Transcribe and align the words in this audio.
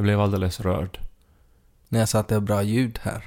Jag 0.00 0.04
blev 0.04 0.20
alldeles 0.20 0.60
rörd. 0.60 0.98
När 1.88 1.98
jag 1.98 2.08
sa 2.08 2.18
att 2.18 2.28
det 2.28 2.34
är 2.34 2.40
bra 2.40 2.62
ljud 2.62 2.98
här. 3.02 3.24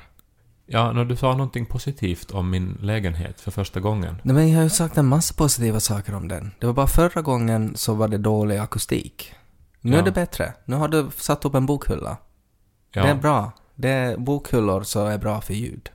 Ja, 0.66 0.92
när 0.92 1.06
du 1.06 1.16
sa 1.16 1.32
någonting 1.32 1.66
positivt 1.66 2.32
om 2.32 2.50
min 2.50 2.78
lägenhet 2.82 3.42
för 3.42 3.52
första 3.52 3.80
gången. 3.80 4.16
Nej 4.24 4.36
men 4.36 4.50
jag 4.50 4.56
har 4.58 4.64
ju 4.64 4.70
sagt 4.70 4.98
en 4.98 5.06
massa 5.06 5.34
positiva 5.34 5.80
saker 5.80 6.16
om 6.16 6.28
den. 6.28 6.52
Det 6.60 6.66
var 6.66 6.74
bara 6.74 6.88
förra 6.88 7.22
gången 7.22 7.76
så 7.76 7.94
var 7.94 8.08
det 8.08 8.18
dålig 8.18 8.58
akustik. 8.58 9.34
Nu 9.82 9.92
Ja. 9.92 9.98
är 10.00 10.04
det 10.04 10.12
bättre. 10.12 10.54
Nu 10.66 10.76
har 10.76 10.88
du 10.88 11.08
satt 11.18 11.46
upp 11.46 11.56
en 11.56 11.66
bokhylla. 11.66 12.18
Ja, 12.92 13.04
Det 13.04 13.10
är 13.10 13.16
bra. 13.16 13.52
Det 13.76 13.90
är 13.90 14.18
bokhyllor 14.18 14.84
så 14.84 15.06
är 15.06 15.18
bra 15.18 15.42
för 15.42 15.54
ljud. 15.54 15.90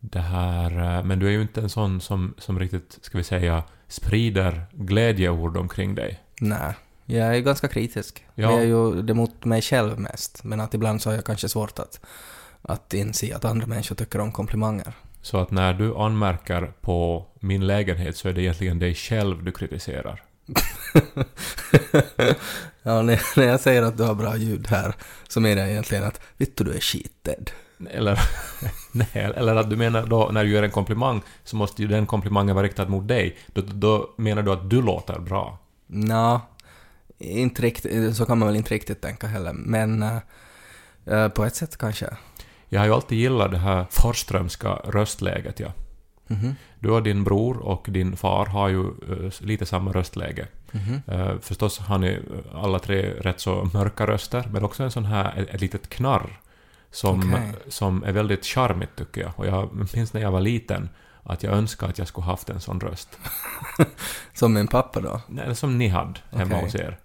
det 0.00 0.20
här... 0.20 0.98
eh, 0.98 1.04
Men 1.04 1.18
du 1.18 1.26
är 1.26 1.30
ju 1.30 1.42
inte 1.42 1.60
en 1.60 1.70
sån 1.70 2.00
som, 2.00 2.34
som 2.38 2.58
riktigt, 2.58 2.98
ska 3.02 3.18
vi 3.18 3.24
säga, 3.24 3.62
sprider 3.88 4.64
glädjeord 4.72 5.56
omkring 5.56 5.94
dig. 5.94 6.20
Nej. 6.40 6.74
Jag 7.12 7.36
är 7.36 7.40
ganska 7.40 7.68
kritisk. 7.68 8.24
Ja. 8.34 8.50
Jag 8.50 8.60
är 8.60 8.66
ju 8.66 9.02
det 9.02 9.14
mot 9.14 9.44
mig 9.44 9.62
själv 9.62 9.98
mest. 9.98 10.44
Men 10.44 10.60
att 10.60 10.74
ibland 10.74 11.02
så 11.02 11.10
har 11.10 11.14
jag 11.14 11.24
kanske 11.24 11.48
svårt 11.48 11.78
att, 11.78 12.00
att 12.62 12.94
inse 12.94 13.36
att 13.36 13.44
andra 13.44 13.66
människor 13.66 13.96
tycker 13.96 14.20
om 14.20 14.32
komplimanger. 14.32 14.92
Så 15.22 15.38
att 15.38 15.50
när 15.50 15.74
du 15.74 15.96
anmärker 15.96 16.72
på 16.80 17.26
min 17.40 17.66
lägenhet 17.66 18.16
så 18.16 18.28
är 18.28 18.32
det 18.32 18.42
egentligen 18.42 18.78
dig 18.78 18.94
själv 18.94 19.44
du 19.44 19.52
kritiserar. 19.52 20.22
ja, 22.82 23.02
när, 23.02 23.38
när 23.38 23.46
jag 23.46 23.60
säger 23.60 23.82
att 23.82 23.96
du 23.96 24.02
har 24.02 24.14
bra 24.14 24.36
ljud 24.36 24.66
här 24.66 24.94
så 25.28 25.40
menar 25.40 25.62
jag 25.62 25.70
egentligen 25.70 26.04
att 26.04 26.20
vittu 26.36 26.64
du 26.64 26.72
är 26.72 26.80
skitdead. 26.80 27.50
Eller, 27.90 28.20
nej, 28.92 29.08
eller 29.12 29.56
att 29.56 29.70
du 29.70 29.76
menar 29.76 30.06
då, 30.06 30.30
när 30.32 30.44
du 30.44 30.50
gör 30.50 30.62
en 30.62 30.70
komplimang, 30.70 31.22
så 31.44 31.56
måste 31.56 31.82
ju 31.82 31.88
den 31.88 32.06
komplimangen 32.06 32.54
vara 32.54 32.66
riktad 32.66 32.88
mot 32.88 33.08
dig. 33.08 33.36
Då, 33.46 33.60
då 33.60 34.14
menar 34.16 34.42
du 34.42 34.52
att 34.52 34.70
du 34.70 34.82
låter 34.82 35.18
bra. 35.18 35.58
Nå, 35.86 36.40
inte 37.22 37.62
riktigt, 37.62 38.16
så 38.16 38.26
kan 38.26 38.38
man 38.38 38.48
väl 38.48 38.56
inte 38.56 38.74
riktigt 38.74 39.00
tänka 39.00 39.26
heller. 39.26 39.52
Men 39.52 40.02
eh, 41.06 41.28
på 41.28 41.44
ett 41.44 41.56
sätt 41.56 41.76
kanske. 41.76 42.06
Jag 42.68 42.80
har 42.80 42.86
ju 42.86 42.94
alltid 42.94 43.18
gillat 43.18 43.50
det 43.50 43.58
här 43.58 43.86
Forströmska 43.90 44.68
röstläget, 44.68 45.60
ja. 45.60 45.72
Mhm. 46.26 46.54
Du 46.78 46.90
och 46.90 47.02
din 47.02 47.24
bror 47.24 47.58
och 47.58 47.86
din 47.90 48.16
far 48.16 48.46
har 48.46 48.68
ju 48.68 48.86
eh, 48.86 49.32
lite 49.38 49.66
samma 49.66 49.92
röstläge. 49.92 50.46
Mhm. 50.72 51.02
Eh, 51.06 51.38
förstås 51.40 51.78
har 51.78 51.98
ni 51.98 52.20
alla 52.54 52.78
tre 52.78 53.10
rätt 53.20 53.40
så 53.40 53.70
mörka 53.72 54.06
röster, 54.06 54.48
men 54.52 54.64
också 54.64 54.82
en 54.82 54.90
sån 54.90 55.04
här, 55.04 55.34
ett, 55.36 55.48
ett 55.54 55.60
litet 55.60 55.88
knarr 55.88 56.40
som, 56.90 57.34
Okej. 57.34 57.52
som 57.68 58.04
är 58.04 58.12
väldigt 58.12 58.46
charmigt 58.46 58.96
tycker 58.96 59.20
jag. 59.20 59.32
Och 59.36 59.46
jag 59.46 59.88
minns 59.94 60.12
när 60.12 60.20
jag 60.20 60.30
var 60.30 60.40
liten 60.40 60.88
att 61.22 61.42
jag 61.42 61.52
önskade 61.52 61.90
att 61.90 61.98
jag 61.98 62.08
skulle 62.08 62.24
haft 62.24 62.50
en 62.50 62.60
sån 62.60 62.80
röst. 62.80 63.18
Som 64.34 64.52
min 64.52 64.66
pappa 64.66 65.00
då. 65.00 65.20
Nej, 65.28 65.54
som 65.54 65.78
ni 65.78 65.88
hade 65.88 66.20
hemma 66.30 66.54
Okej. 66.54 66.64
hos 66.64 66.74
er. 66.74 66.98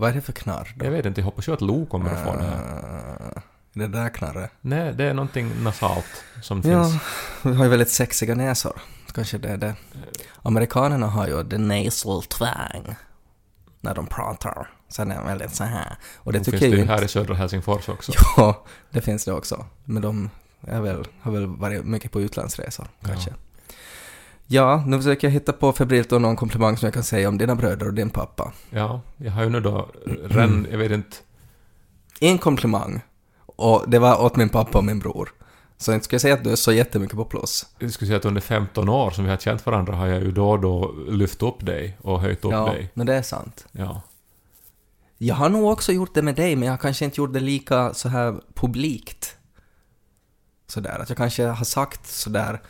Vad 0.00 0.10
är 0.10 0.14
det 0.14 0.20
för 0.20 0.32
knarr 0.32 0.74
då? 0.76 0.84
Jag 0.84 0.90
vet 0.92 1.06
inte, 1.06 1.20
jag 1.20 1.24
hoppas 1.24 1.48
ju 1.48 1.52
att 1.52 1.60
Lo 1.60 1.86
kommer 1.86 2.10
att 2.10 2.24
få 2.24 2.36
det 2.36 2.42
här. 2.42 3.32
Eh, 3.36 3.42
det 3.72 3.86
där 3.86 4.08
knarret. 4.08 4.50
Nej, 4.60 4.92
det 4.94 5.04
är 5.04 5.14
någonting 5.14 5.62
nasalt 5.62 6.24
som 6.42 6.62
Ja, 6.64 6.84
finns. 6.84 7.02
vi 7.42 7.54
har 7.54 7.64
ju 7.64 7.70
väldigt 7.70 7.90
sexiga 7.90 8.34
näsor. 8.34 8.72
Kanske 9.14 9.38
det 9.38 9.48
är 9.48 9.56
det. 9.56 9.74
Amerikanerna 10.42 11.06
har 11.06 11.26
ju 11.28 11.48
the 11.48 11.58
nasal 11.58 12.22
twang. 12.22 12.94
När 13.80 13.94
de 13.94 14.06
pratar. 14.06 14.70
Sen 14.88 15.10
är 15.10 15.16
de 15.16 15.26
väldigt 15.26 15.54
så 15.54 15.64
här. 15.64 15.96
Och 16.16 16.32
det 16.32 16.38
Det 16.38 16.44
tycker 16.44 16.58
finns 16.58 16.70
jag 16.70 16.78
det 16.78 16.82
ju 16.82 16.86
här 16.86 16.94
inte. 16.94 17.04
i 17.04 17.08
södra 17.08 17.34
Helsingfors 17.34 17.88
också. 17.88 18.12
Ja, 18.36 18.64
det 18.90 19.00
finns 19.00 19.24
det 19.24 19.32
också. 19.32 19.66
Men 19.84 20.02
de 20.02 20.30
väl, 20.60 21.04
har 21.20 21.32
väl 21.32 21.46
varit 21.46 21.84
mycket 21.84 22.12
på 22.12 22.20
utlandsresor, 22.20 22.86
kanske. 23.04 23.30
Ja, 23.30 23.36
nu 24.86 24.96
försöker 24.96 25.26
jag 25.26 25.32
hitta 25.32 25.52
på 25.52 25.72
febrilt 25.72 26.10
då 26.10 26.18
någon 26.18 26.36
komplimang 26.36 26.76
som 26.76 26.86
jag 26.86 26.94
kan 26.94 27.04
säga 27.04 27.28
om 27.28 27.38
dina 27.38 27.54
bröder 27.54 27.86
och 27.86 27.94
din 27.94 28.10
pappa. 28.10 28.52
Ja, 28.70 29.00
jag 29.16 29.32
har 29.32 29.42
ju 29.42 29.50
nu 29.50 29.60
då 29.60 29.88
redan, 30.24 30.66
jag 30.70 30.78
vet 30.78 30.90
inte, 30.92 31.16
En 32.20 32.38
komplimang, 32.38 33.00
och 33.46 33.84
det 33.86 33.98
var 33.98 34.22
åt 34.22 34.36
min 34.36 34.48
pappa 34.48 34.78
och 34.78 34.84
min 34.84 34.98
bror. 34.98 35.28
Så 35.76 35.92
jag 35.92 36.04
skulle 36.04 36.20
säga 36.20 36.34
att 36.34 36.44
du 36.44 36.50
är 36.50 36.56
så 36.56 36.72
jättemycket 36.72 37.16
på 37.16 37.24
plus. 37.24 37.66
jag 37.78 37.92
skulle 37.92 38.06
säga 38.06 38.16
att 38.18 38.24
under 38.24 38.40
15 38.40 38.88
år 38.88 39.10
som 39.10 39.24
vi 39.24 39.30
har 39.30 39.36
känt 39.36 39.66
varandra 39.66 39.94
har 39.94 40.06
jag 40.06 40.22
ju 40.22 40.32
då 40.32 40.50
och 40.50 40.60
då 40.60 40.94
lyft 41.08 41.42
upp 41.42 41.66
dig 41.66 41.98
och 42.02 42.20
höjt 42.20 42.44
upp 42.44 42.52
ja, 42.52 42.64
dig. 42.64 42.90
men 42.94 43.06
det 43.06 43.14
är 43.14 43.22
sant. 43.22 43.66
Ja. 43.72 44.02
Jag 45.18 45.34
har 45.34 45.48
nog 45.48 45.72
också 45.72 45.92
gjort 45.92 46.14
det 46.14 46.22
med 46.22 46.34
dig, 46.34 46.56
men 46.56 46.66
jag 46.66 46.72
har 46.72 46.78
kanske 46.78 47.04
inte 47.04 47.20
gjort 47.20 47.32
det 47.32 47.40
lika 47.40 47.94
så 47.94 48.08
här 48.08 48.40
publikt. 48.54 49.36
Sådär, 50.66 50.98
att 50.98 51.08
jag 51.08 51.18
kanske 51.18 51.46
har 51.46 51.64
sagt 51.64 52.06
sådär 52.06 52.60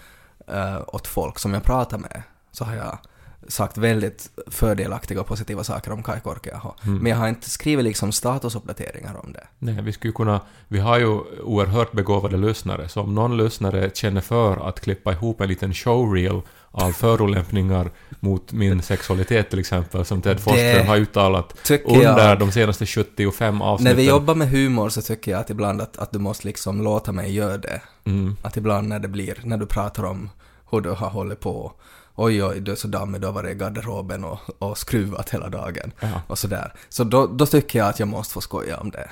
uh, 0.50 0.81
åt 0.87 1.06
folk 1.06 1.38
som 1.38 1.54
jag 1.54 1.62
pratar 1.62 1.99
med, 1.99 2.22
så 2.53 2.65
har 2.65 2.75
jag 2.75 2.99
sagt 3.48 3.78
väldigt 3.78 4.31
fördelaktiga 4.47 5.20
och 5.20 5.26
positiva 5.26 5.64
saker 5.64 5.92
om 5.92 6.03
Kai 6.03 6.20
Korkeaho. 6.20 6.72
Mm. 6.86 6.98
Men 6.98 7.10
jag 7.10 7.19
har 7.19 7.28
inte 7.28 7.50
skrivit 7.50 7.84
liksom 7.84 8.12
statusuppdateringar 8.12 9.20
om 9.25 9.32
det. 9.32 9.47
Nej, 9.59 9.82
vi 9.82 9.92
skulle 9.92 10.12
kunna... 10.12 10.41
Vi 10.69 10.78
har 10.78 10.98
ju 10.98 11.06
oerhört 11.42 11.92
begåvade 11.92 12.36
lyssnare, 12.36 12.88
så 12.88 13.00
om 13.00 13.14
någon 13.14 13.36
lyssnare 13.36 13.91
känner 13.94 14.20
för 14.20 14.69
att 14.69 14.81
klippa 14.81 15.12
ihop 15.12 15.41
en 15.41 15.48
liten 15.48 15.75
showreel 15.75 16.42
av 16.70 16.92
förolämpningar 17.03 17.91
mot 18.20 18.53
min 18.53 18.82
sexualitet 18.82 19.50
till 19.50 19.59
exempel, 19.59 20.04
som 20.04 20.22
Ted 20.22 20.41
Forsström 20.41 20.86
har 20.86 20.97
uttalat 20.97 21.70
under 21.84 22.28
jag. 22.28 22.38
de 22.38 22.53
senaste 22.53 22.86
75 22.86 23.62
avsnitten. 23.62 23.97
När 23.97 24.03
vi 24.03 24.09
jobbar 24.09 24.34
med 24.34 24.48
humor 24.48 24.88
så 24.88 25.03
tycker 25.03 25.30
jag 25.30 25.41
att 25.41 25.50
ibland 25.50 25.80
att, 25.80 25.97
att 25.97 26.12
du 26.12 26.19
måste 26.19 26.47
liksom 26.47 26.82
låta 26.82 27.12
mig 27.12 27.34
göra 27.34 27.59
det. 27.59 27.80
Mm. 28.04 28.36
Att 28.42 28.56
ibland 28.56 28.88
när 28.88 28.98
det 28.98 29.09
blir, 29.09 29.38
när 29.44 29.56
du 29.56 29.66
pratar 29.66 30.04
om 30.04 30.30
hur 30.70 30.80
du 30.80 30.91
har 30.91 31.10
hållit 31.10 31.41
på, 31.41 31.72
oj 32.19 32.45
oj, 32.45 32.61
du 32.61 32.73
är 32.73 32.77
så 32.77 32.89
dammig, 32.89 33.21
du 33.21 33.27
har 33.27 33.34
varit 33.34 33.51
i 33.51 33.55
garderoben 33.59 34.25
och, 34.25 34.39
och 34.59 34.79
skruvat 34.79 35.31
hela 35.31 35.49
dagen. 35.49 35.93
Ja. 36.01 36.09
Och 36.27 36.39
sådär. 36.39 36.73
Så 36.89 37.05
då, 37.05 37.27
då 37.27 37.47
tycker 37.47 37.79
jag 37.79 37.89
att 37.89 37.99
jag 37.99 38.09
måste 38.09 38.34
få 38.34 38.41
skoja 38.41 38.77
om 38.81 38.91
det. 38.91 39.09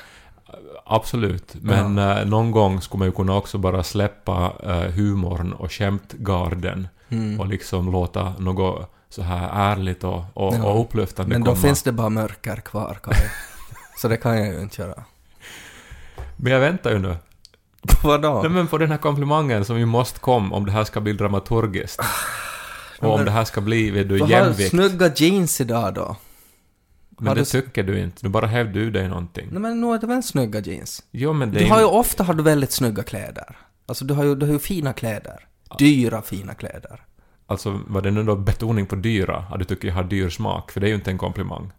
Absolut, 0.87 1.55
men 1.61 1.99
eh, 1.99 2.25
någon 2.25 2.51
gång 2.51 2.81
skulle 2.81 2.99
man 2.99 3.09
ju 3.09 3.13
kunna 3.13 3.35
också 3.37 3.59
bara 3.59 3.83
släppa 3.83 4.53
eh, 4.63 4.93
humorn 4.93 5.53
och 5.53 5.73
skämtgarden 5.73 6.89
Mm. 7.09 7.41
och 7.41 7.47
liksom 7.47 7.93
låta 7.93 8.35
något 8.39 8.91
så 9.09 9.23
här 9.23 9.73
ärligt 9.73 10.05
och, 10.05 10.25
och, 10.35 10.55
Ja. 10.55 10.63
och 10.65 10.81
upplyftande 10.81 11.33
Men 11.35 11.45
då 11.45 11.51
komma. 11.51 11.63
finns 11.63 11.83
det 11.83 11.93
bara 11.93 12.09
mörker 12.09 12.57
kvar, 12.57 12.99
Kaj. 13.03 13.17
Så 13.99 14.09
det 14.09 14.17
kan 14.17 14.37
jag 14.39 14.47
ju 14.55 14.61
inte 14.61 14.83
göra. 14.83 15.05
Men 16.37 16.53
jag 16.53 16.61
väntar 16.61 16.91
ju 16.91 16.99
nu. 16.99 17.17
Vadå? 18.05 18.41
Nej, 18.43 18.51
men 18.51 18.67
på 18.67 18.79
den 18.79 18.91
här 18.91 18.99
komplimangen 18.99 19.65
som 19.65 19.79
ju 19.79 19.87
måste 19.87 20.21
komma 20.21 20.57
om 20.57 20.67
det 20.67 20.73
här 20.73 20.85
ska 20.85 21.01
bli 21.01 21.13
dramaturgiskt. 21.13 22.01
Och 22.99 23.15
om 23.15 23.25
det 23.25 23.31
här 23.31 23.45
ska 23.45 23.61
bli, 23.61 23.91
vet 23.91 24.09
du, 24.09 24.19
Vad 24.19 24.31
har 24.31 24.37
jämvikt. 24.47 24.71
snygga 24.71 25.13
jeans 25.17 25.61
idag 25.61 25.95
då? 25.95 26.17
Men 27.19 27.29
har 27.29 27.35
det 27.35 27.41
du- 27.41 27.45
tycker 27.45 27.83
du 27.83 28.01
inte. 28.01 28.19
Du 28.23 28.29
bara 28.29 28.47
hävde 28.47 28.73
du 28.73 28.91
dig 28.91 29.09
någonting. 29.09 29.49
Nej 29.51 29.61
men 29.61 29.81
nu 29.81 29.87
är 29.95 29.99
det 29.99 30.07
väl 30.07 30.23
snygga 30.23 30.61
jeans? 30.61 31.03
Jo, 31.11 31.33
men 31.33 31.53
det 31.53 31.59
Du 31.59 31.67
har 31.67 31.79
ju 31.81 31.85
ofta 31.87 32.25
har 32.25 32.35
du 32.35 32.43
väldigt 32.43 32.73
snygga 32.73 33.03
kläder. 33.03 33.57
Alltså 33.87 34.05
du 34.05 34.15
har 34.15 34.25
ju, 34.25 34.35
du 34.35 34.47
har 34.47 34.53
ju 34.53 34.59
fina 34.59 34.93
kläder. 34.93 35.47
Dyra 35.79 36.23
fina 36.23 36.55
kläder. 36.55 37.01
Alltså, 37.47 37.81
var 37.87 38.03
det 38.03 38.11
nu 38.11 38.23
då 38.23 38.37
betoning 38.37 38.87
på 38.87 38.97
dyra? 38.97 39.45
Att 39.51 39.59
du 39.59 39.65
tycker 39.65 39.89
jag 39.89 39.95
har 39.95 40.05
dyr 40.05 40.29
smak? 40.31 40.71
För 40.71 40.81
det 40.81 40.87
är 40.87 40.89
ju 40.89 40.95
inte 40.95 41.11
en 41.11 41.19
komplimang. 41.19 41.73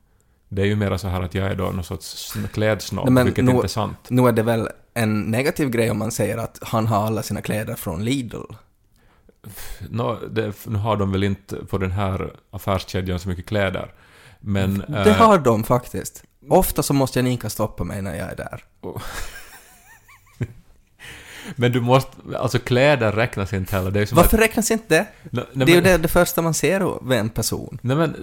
Det 0.50 0.62
är 0.62 0.66
ju 0.66 0.75
mera 0.75 0.98
så 0.98 1.08
här 1.08 1.22
att 1.22 1.34
jag 1.36 1.48
är 1.52 1.56
då 1.56 1.63
någon 1.63 1.84
sorts 1.84 2.34
klädsnobb, 2.54 3.10
Nej, 3.10 3.24
vilket 3.24 3.44
nog- 3.46 3.56
inte 3.56 3.66
är 3.66 3.70
sant. 3.70 3.98
Nu 4.10 4.28
är 4.28 4.31
det 4.31 4.44
väl 4.44 4.70
en 4.94 5.22
negativ 5.22 5.70
grej 5.70 5.92
om 5.92 5.98
man 5.98 6.12
säger 6.12 6.38
att 6.38 6.60
han 6.62 6.88
har 6.88 7.06
alla 7.06 7.24
sina 7.24 7.42
kläder 7.42 7.75
från 7.75 8.06
Lidl. 8.06 8.42
Nå, 9.90 10.20
det, 10.30 10.66
nu 10.66 10.78
har 10.78 10.98
de 10.98 11.12
väl 11.12 11.24
inte 11.24 11.56
på 11.56 11.78
den 11.78 11.92
här 11.92 12.34
affärskedjan 12.52 13.20
så 13.20 13.30
mycket 13.30 13.46
kläder. 13.46 13.94
Men... 14.40 14.86
Det 14.88 15.10
eh, 15.10 15.16
har 15.16 15.40
de 15.40 15.64
faktiskt. 15.64 16.24
Ofta 16.50 16.84
så 16.84 16.94
måste 16.94 17.20
Janika 17.20 17.50
stoppa 17.50 17.84
mig 17.84 18.02
när 18.02 18.16
jag 18.16 18.32
är 18.32 18.36
där. 18.36 18.64
Men 21.56 21.72
du 21.72 21.82
måste... 21.82 22.12
Alltså 22.38 22.60
kläder 22.60 23.12
räknas 23.12 23.54
inte 23.54 23.76
heller. 23.76 23.92
Det 23.92 24.02
är 24.02 24.06
som 24.06 24.16
Varför 24.16 24.38
räknas 24.38 24.72
inte 24.72 24.86
det? 24.88 25.02
att... 25.42 25.48
Nej, 25.54 25.66
det 25.66 25.72
är 25.72 25.76
ju 25.76 25.82
det, 25.82 25.98
det 25.98 26.08
första 26.08 26.42
man 26.42 26.54
ser 26.54 27.04
med 27.04 27.20
en 27.20 27.30
person. 27.30 27.80
Nej 27.82 27.98
men... 27.98 28.16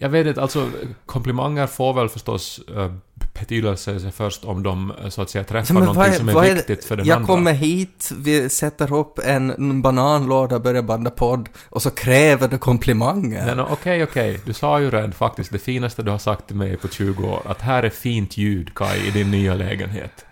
Jag 0.00 0.08
vet 0.08 0.26
inte, 0.26 0.42
alltså 0.42 0.70
komplimanger 1.06 1.66
får 1.66 1.94
väl 1.94 2.08
förstås 2.08 2.60
äh, 2.76 2.92
betydelse 3.38 4.10
först 4.16 4.44
om 4.44 4.62
de 4.62 4.92
eh, 5.02 5.08
så 5.08 5.22
att 5.22 5.30
säga 5.30 5.44
träffar 5.44 5.74
Men 5.74 5.82
någonting 5.84 6.12
är- 6.14 6.18
som 6.18 6.28
är 6.28 6.44
är 6.44 6.54
viktigt 6.54 6.84
för 6.84 6.96
den 6.96 7.06
Jag 7.06 7.16
andra. 7.16 7.26
kommer 7.26 7.52
hit, 7.52 8.10
vi 8.18 8.48
sätter 8.48 8.92
upp 8.94 9.18
en 9.24 9.82
bananlåda, 9.82 10.58
börjar 10.58 10.82
banda 10.82 11.10
podd 11.10 11.48
och 11.70 11.82
så 11.82 11.90
kräver 11.90 12.48
du 12.48 12.58
komplimanger. 12.58 13.46
Nej, 13.46 13.56
no, 13.56 13.66
okej, 13.72 14.02
okej. 14.02 14.40
Du 14.46 14.52
sa 14.52 14.80
ju 14.80 14.90
redan 14.90 15.12
faktiskt 15.12 15.52
det 15.52 15.58
finaste 15.58 16.02
du 16.02 16.10
har 16.10 16.18
sagt 16.18 16.46
till 16.46 16.56
mig 16.56 16.76
på 16.76 16.88
20 16.88 17.26
år, 17.26 17.42
att 17.46 17.60
här 17.60 17.82
är 17.82 17.90
fint 17.90 18.36
ljud, 18.36 18.74
Kai, 18.74 19.08
i 19.08 19.10
din 19.10 19.30
nya 19.30 19.54
lägenhet. 19.54 20.24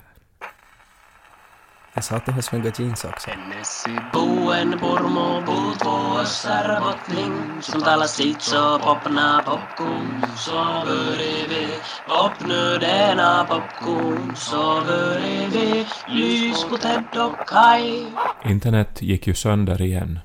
Jag 1.95 2.05
sa 2.05 2.17
att 2.17 2.27
du 2.27 2.33
har 2.33 2.41
snygga 2.41 2.73
jeans 2.79 3.05
också. 3.05 3.31
Ennesi 3.31 3.91
buen 4.13 4.79
purmo 4.79 5.43
puutvo 5.47 6.21
össärvotling 6.21 7.63
Som 7.63 7.83
tala 7.83 8.07
sitso 8.07 8.79
popna 8.79 9.43
popkun 9.47 10.25
Så 10.37 10.53
börjar 10.87 11.49
vi 11.49 11.67
popnödena 12.09 13.45
popkun 13.45 14.37
Så 14.37 14.83
börjar 14.87 15.49
vi 15.51 15.87
lys 16.09 16.65
på 16.65 16.77
Ted 16.77 17.05
och 17.17 17.49
Kai 17.49 18.07
Internet 18.45 19.03
gick 19.03 19.27
ju 19.27 19.35
sönder 19.35 19.83
igen. 19.83 20.19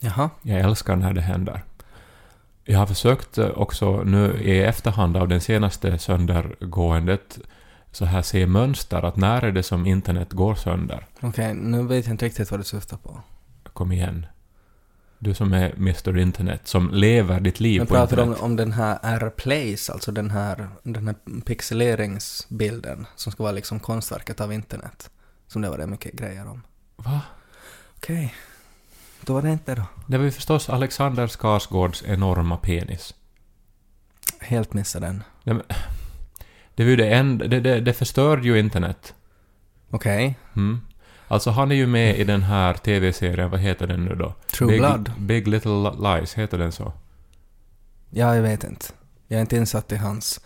Jaha. 0.00 0.30
Jag 0.42 0.60
älskar 0.60 0.96
när 0.96 1.12
det 1.12 1.20
händer. 1.20 1.62
Jag 2.64 2.78
har 2.78 2.86
försökt 2.86 3.38
eh, 3.38 3.46
också 3.46 4.02
nu 4.04 4.40
i 4.42 4.62
efterhand 4.62 5.16
av 5.16 5.28
den 5.28 5.40
senaste 5.40 5.98
söndergåendet 5.98 7.38
så 7.92 8.04
här 8.04 8.22
se 8.22 8.46
mönster, 8.46 9.02
att 9.02 9.16
när 9.16 9.44
är 9.44 9.52
det 9.52 9.62
som 9.62 9.86
internet 9.86 10.32
går 10.32 10.54
sönder? 10.54 11.06
Okej, 11.20 11.54
nu 11.54 11.82
vet 11.82 12.06
jag 12.06 12.14
inte 12.14 12.24
riktigt 12.24 12.50
vad 12.50 12.60
du 12.60 12.64
syftar 12.64 12.96
på. 12.96 13.20
Kom 13.72 13.92
igen. 13.92 14.26
Du 15.18 15.34
som 15.34 15.52
är 15.52 15.72
Mr 15.72 16.18
Internet, 16.18 16.68
som 16.68 16.90
lever 16.90 17.40
ditt 17.40 17.60
liv 17.60 17.78
Jag 17.80 17.88
på 17.88 17.94
pratar 17.94 18.16
om, 18.16 18.22
internet. 18.22 18.42
om 18.42 18.56
den 18.56 18.72
här 18.72 18.98
R-Place, 19.02 19.92
alltså 19.92 20.12
den 20.12 20.30
här, 20.30 20.68
den 20.82 21.06
här 21.06 21.16
pixeleringsbilden 21.44 23.06
som 23.16 23.32
ska 23.32 23.42
vara 23.42 23.52
liksom 23.52 23.80
konstverket 23.80 24.40
av 24.40 24.52
internet. 24.52 25.10
Som 25.46 25.62
det 25.62 25.70
var 25.70 25.78
det 25.78 25.86
mycket 25.86 26.12
grejer 26.12 26.48
om. 26.48 26.62
Va? 26.96 27.20
Okej, 27.96 28.34
då 29.20 29.34
var 29.34 29.42
det 29.42 29.50
inte 29.50 29.74
då. 29.74 29.84
Det 30.06 30.18
var 30.18 30.24
ju 30.24 30.30
förstås 30.30 30.68
Alexander 30.68 31.26
Skarsgårds 31.26 32.04
enorma 32.06 32.56
penis. 32.56 33.14
Helt 34.38 34.72
missade 34.72 35.06
den. 35.06 35.22
Det, 35.44 35.62
det, 36.74 36.82
var 36.84 36.90
ju 36.90 36.96
det, 36.96 37.08
enda, 37.08 37.46
det, 37.46 37.60
det, 37.60 37.80
det 37.80 37.92
förstörde 37.92 38.42
ju 38.42 38.58
internet. 38.58 39.14
Okej, 39.90 40.38
Mm. 40.56 40.80
Alltså 41.28 41.50
han 41.50 41.70
är 41.70 41.74
ju 41.74 41.86
med 41.86 42.18
i 42.18 42.24
den 42.24 42.42
här 42.42 42.74
TV-serien, 42.74 43.50
vad 43.50 43.60
heter 43.60 43.86
den 43.86 44.04
nu 44.04 44.14
då? 44.14 44.34
True 44.46 44.68
Big, 44.68 44.80
Blood. 44.80 45.12
Big 45.18 45.48
Little 45.48 45.90
Lies, 45.98 46.34
heter 46.34 46.58
den 46.58 46.72
så? 46.72 46.92
Ja, 48.10 48.34
jag 48.36 48.42
vet 48.42 48.64
inte. 48.64 48.86
Jag 49.28 49.36
är 49.36 49.40
inte 49.40 49.56
insatt 49.56 49.92
i 49.92 49.96
hans... 49.96 50.40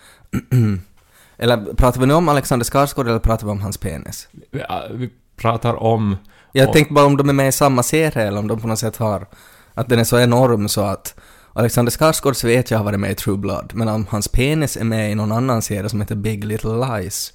eller 1.38 1.74
pratar 1.74 2.00
vi 2.00 2.06
nu 2.06 2.14
om 2.14 2.28
Alexander 2.28 2.64
Skarsgård 2.64 3.08
eller 3.08 3.18
pratar 3.18 3.46
vi 3.46 3.50
om 3.52 3.60
hans 3.60 3.78
penis? 3.78 4.28
Vi, 4.50 4.62
vi 4.90 5.10
pratar 5.36 5.74
om... 5.82 6.16
Jag 6.52 6.68
Och- 6.68 6.72
tänkte 6.74 6.94
bara 6.94 7.06
om 7.06 7.16
de 7.16 7.28
är 7.28 7.32
med 7.32 7.48
i 7.48 7.52
samma 7.52 7.82
serie 7.82 8.26
eller 8.26 8.38
om 8.38 8.48
de 8.48 8.60
på 8.60 8.68
något 8.68 8.78
sätt 8.78 8.96
har... 8.96 9.26
Att 9.74 9.88
den 9.88 9.98
är 9.98 10.04
så 10.04 10.18
enorm 10.18 10.68
så 10.68 10.80
att 10.80 11.14
Alexander 11.56 11.92
Skarsgård 11.92 12.36
så 12.36 12.46
vet 12.46 12.70
jag 12.70 12.78
har 12.78 12.84
varit 12.84 13.00
med 13.00 13.10
i 13.10 13.14
True 13.14 13.36
Blood, 13.36 13.70
men 13.74 13.88
om 13.88 14.06
hans 14.10 14.28
penis 14.28 14.76
är 14.76 14.84
med 14.84 15.12
i 15.12 15.14
någon 15.14 15.32
annan 15.32 15.62
serie 15.62 15.88
som 15.88 16.00
heter 16.00 16.14
Big 16.14 16.44
Little 16.44 16.70
Lies. 16.70 17.32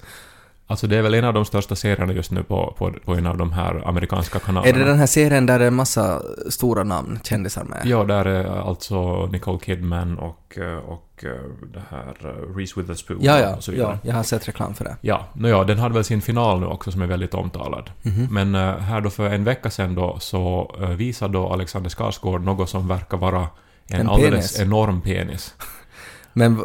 Alltså 0.66 0.86
det 0.86 0.96
är 0.96 1.02
väl 1.02 1.14
en 1.14 1.24
av 1.24 1.34
de 1.34 1.44
största 1.44 1.76
serierna 1.76 2.12
just 2.12 2.30
nu 2.30 2.42
på, 2.42 2.74
på, 2.78 2.92
på 3.04 3.14
en 3.14 3.26
av 3.26 3.36
de 3.36 3.52
här 3.52 3.88
amerikanska 3.88 4.38
kanalerna. 4.38 4.76
Är 4.76 4.78
det 4.78 4.84
den 4.90 4.98
här 4.98 5.06
serien 5.06 5.46
där 5.46 5.58
det 5.58 5.64
är 5.64 5.70
massa 5.70 6.22
stora 6.50 6.84
namn, 6.84 7.18
kändisar 7.24 7.64
med? 7.64 7.82
Ja, 7.84 8.04
där 8.04 8.24
är 8.24 8.68
alltså 8.68 9.26
Nicole 9.26 9.58
Kidman 9.58 10.18
och, 10.18 10.58
och 10.86 11.24
eh, 11.24 11.30
det 11.72 11.82
här 11.90 12.16
eh, 12.20 12.56
Reese 12.56 12.76
Witherspoon 12.76 13.18
ja, 13.20 13.38
ja, 13.38 13.56
och 13.56 13.64
så 13.64 13.72
vidare. 13.72 13.98
ja, 14.02 14.08
jag 14.08 14.16
har 14.16 14.22
sett 14.22 14.48
reklam 14.48 14.74
för 14.74 14.84
det. 14.84 14.96
Ja, 15.00 15.26
no, 15.34 15.48
ja, 15.48 15.64
den 15.64 15.78
hade 15.78 15.94
väl 15.94 16.04
sin 16.04 16.22
final 16.22 16.60
nu 16.60 16.66
också 16.66 16.92
som 16.92 17.02
är 17.02 17.06
väldigt 17.06 17.34
omtalad. 17.34 17.90
Mhm. 18.02 18.28
Men 18.30 18.54
eh, 18.54 18.78
här 18.78 19.00
då 19.00 19.10
för 19.10 19.30
en 19.30 19.44
vecka 19.44 19.70
sedan 19.70 19.94
då 19.94 20.16
så 20.20 20.74
visade 20.98 21.32
då 21.32 21.48
Alexander 21.48 21.90
Skarsgård 21.90 22.44
något 22.44 22.70
som 22.70 22.88
verkar 22.88 23.16
vara 23.16 23.46
en, 23.86 24.00
En 24.00 24.08
alldeles 24.08 24.52
penis. 24.56 24.60
enorm 24.60 25.00
penis. 25.00 25.54
Men 26.34 26.60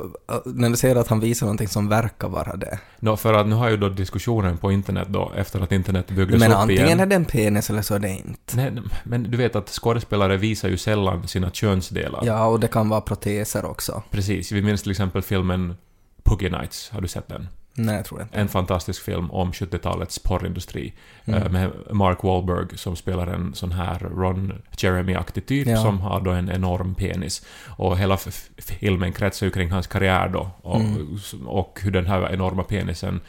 när 0.46 0.69
du 0.69 0.75
säger 0.75 0.96
att 0.96 1.08
han 1.08 1.19
visar 1.19 1.46
någonting 1.46 1.68
som 1.68 1.90
verkar 1.90 2.30
vara 2.30 2.56
det. 2.56 2.80
Nå, 3.00 3.18
för 3.18 3.34
att 3.34 3.48
nu 3.48 3.56
har 3.56 3.69
ju 3.69 3.78
då 3.78 3.90
diskussionen 3.90 4.58
på 4.58 4.72
internet 4.72 5.08
då, 5.10 5.31
efter 5.36 5.60
att 5.60 5.72
internet 5.72 6.08
byggdes 6.08 6.40
Men 6.40 6.52
upp 6.52 6.58
antingen 6.58 6.86
igen. 6.86 7.00
är 7.00 7.06
det 7.06 7.16
en 7.16 7.25
penis 7.25 7.69
eller 7.69 7.81
så 7.81 7.96
är 7.96 8.00
det 8.00 8.10
inte. 8.10 8.56
Nej, 8.58 8.72
men 9.04 9.24
du 9.24 9.38
vet 9.38 9.56
att 9.56 9.69
skådespelare 9.69 10.38
visar 10.38 10.69
ju 10.69 10.78
sällan 10.78 11.28
sina 11.28 11.50
könsdelar. 11.50 12.24
Ja, 12.25 12.46
och 12.46 12.60
det 12.60 12.68
kan 12.68 12.90
vara 12.90 13.02
proteser 13.02 13.66
också. 13.66 14.04
Precis. 14.12 14.52
Vi 14.52 14.62
minns 14.62 14.81
till 14.81 14.92
exempel 14.92 15.22
filmen 15.22 15.75
Puggy 16.24 16.50
Nights. 16.50 16.90
Har 16.90 17.02
du 17.02 17.08
sett 17.08 17.28
den? 17.28 17.48
Nej, 17.79 18.03
tror 18.03 18.21
inte. 18.21 18.38
En 18.38 18.47
fantastisk 18.47 19.03
film 19.03 19.31
om 19.31 19.51
70-talets 19.51 20.19
porrindustri. 20.19 20.94
Mm. 21.25 21.44
eh, 21.44 21.50
Med 21.51 21.71
Mark 21.91 22.24
Wahlberg 22.24 22.77
som 22.77 22.95
spelar 22.95 23.27
en 23.27 23.53
sån 23.53 23.71
här 23.71 24.00
Ron 24.00 24.53
Jeremy-aktig 24.77 25.45
typ 25.45 25.68
Ja. 25.68 25.77
som 25.77 26.00
har 26.00 26.21
då 26.21 26.31
en 26.31 26.51
enorm 26.51 26.95
penis. 26.95 27.45
Och 27.68 27.97
hela 27.97 28.18
filmen 28.57 29.13
kretsar 29.13 29.45
ju 29.45 29.51
kring 29.51 29.71
hans 29.71 29.88
karriär 29.88 30.27
då. 30.29 30.50
Och, 30.62 30.79
Mm. 30.81 31.18
och 31.47 31.79
hur 31.83 31.91
den 31.91 32.06
här 32.06 32.33
enorma 32.33 32.63
penisen 32.63 33.21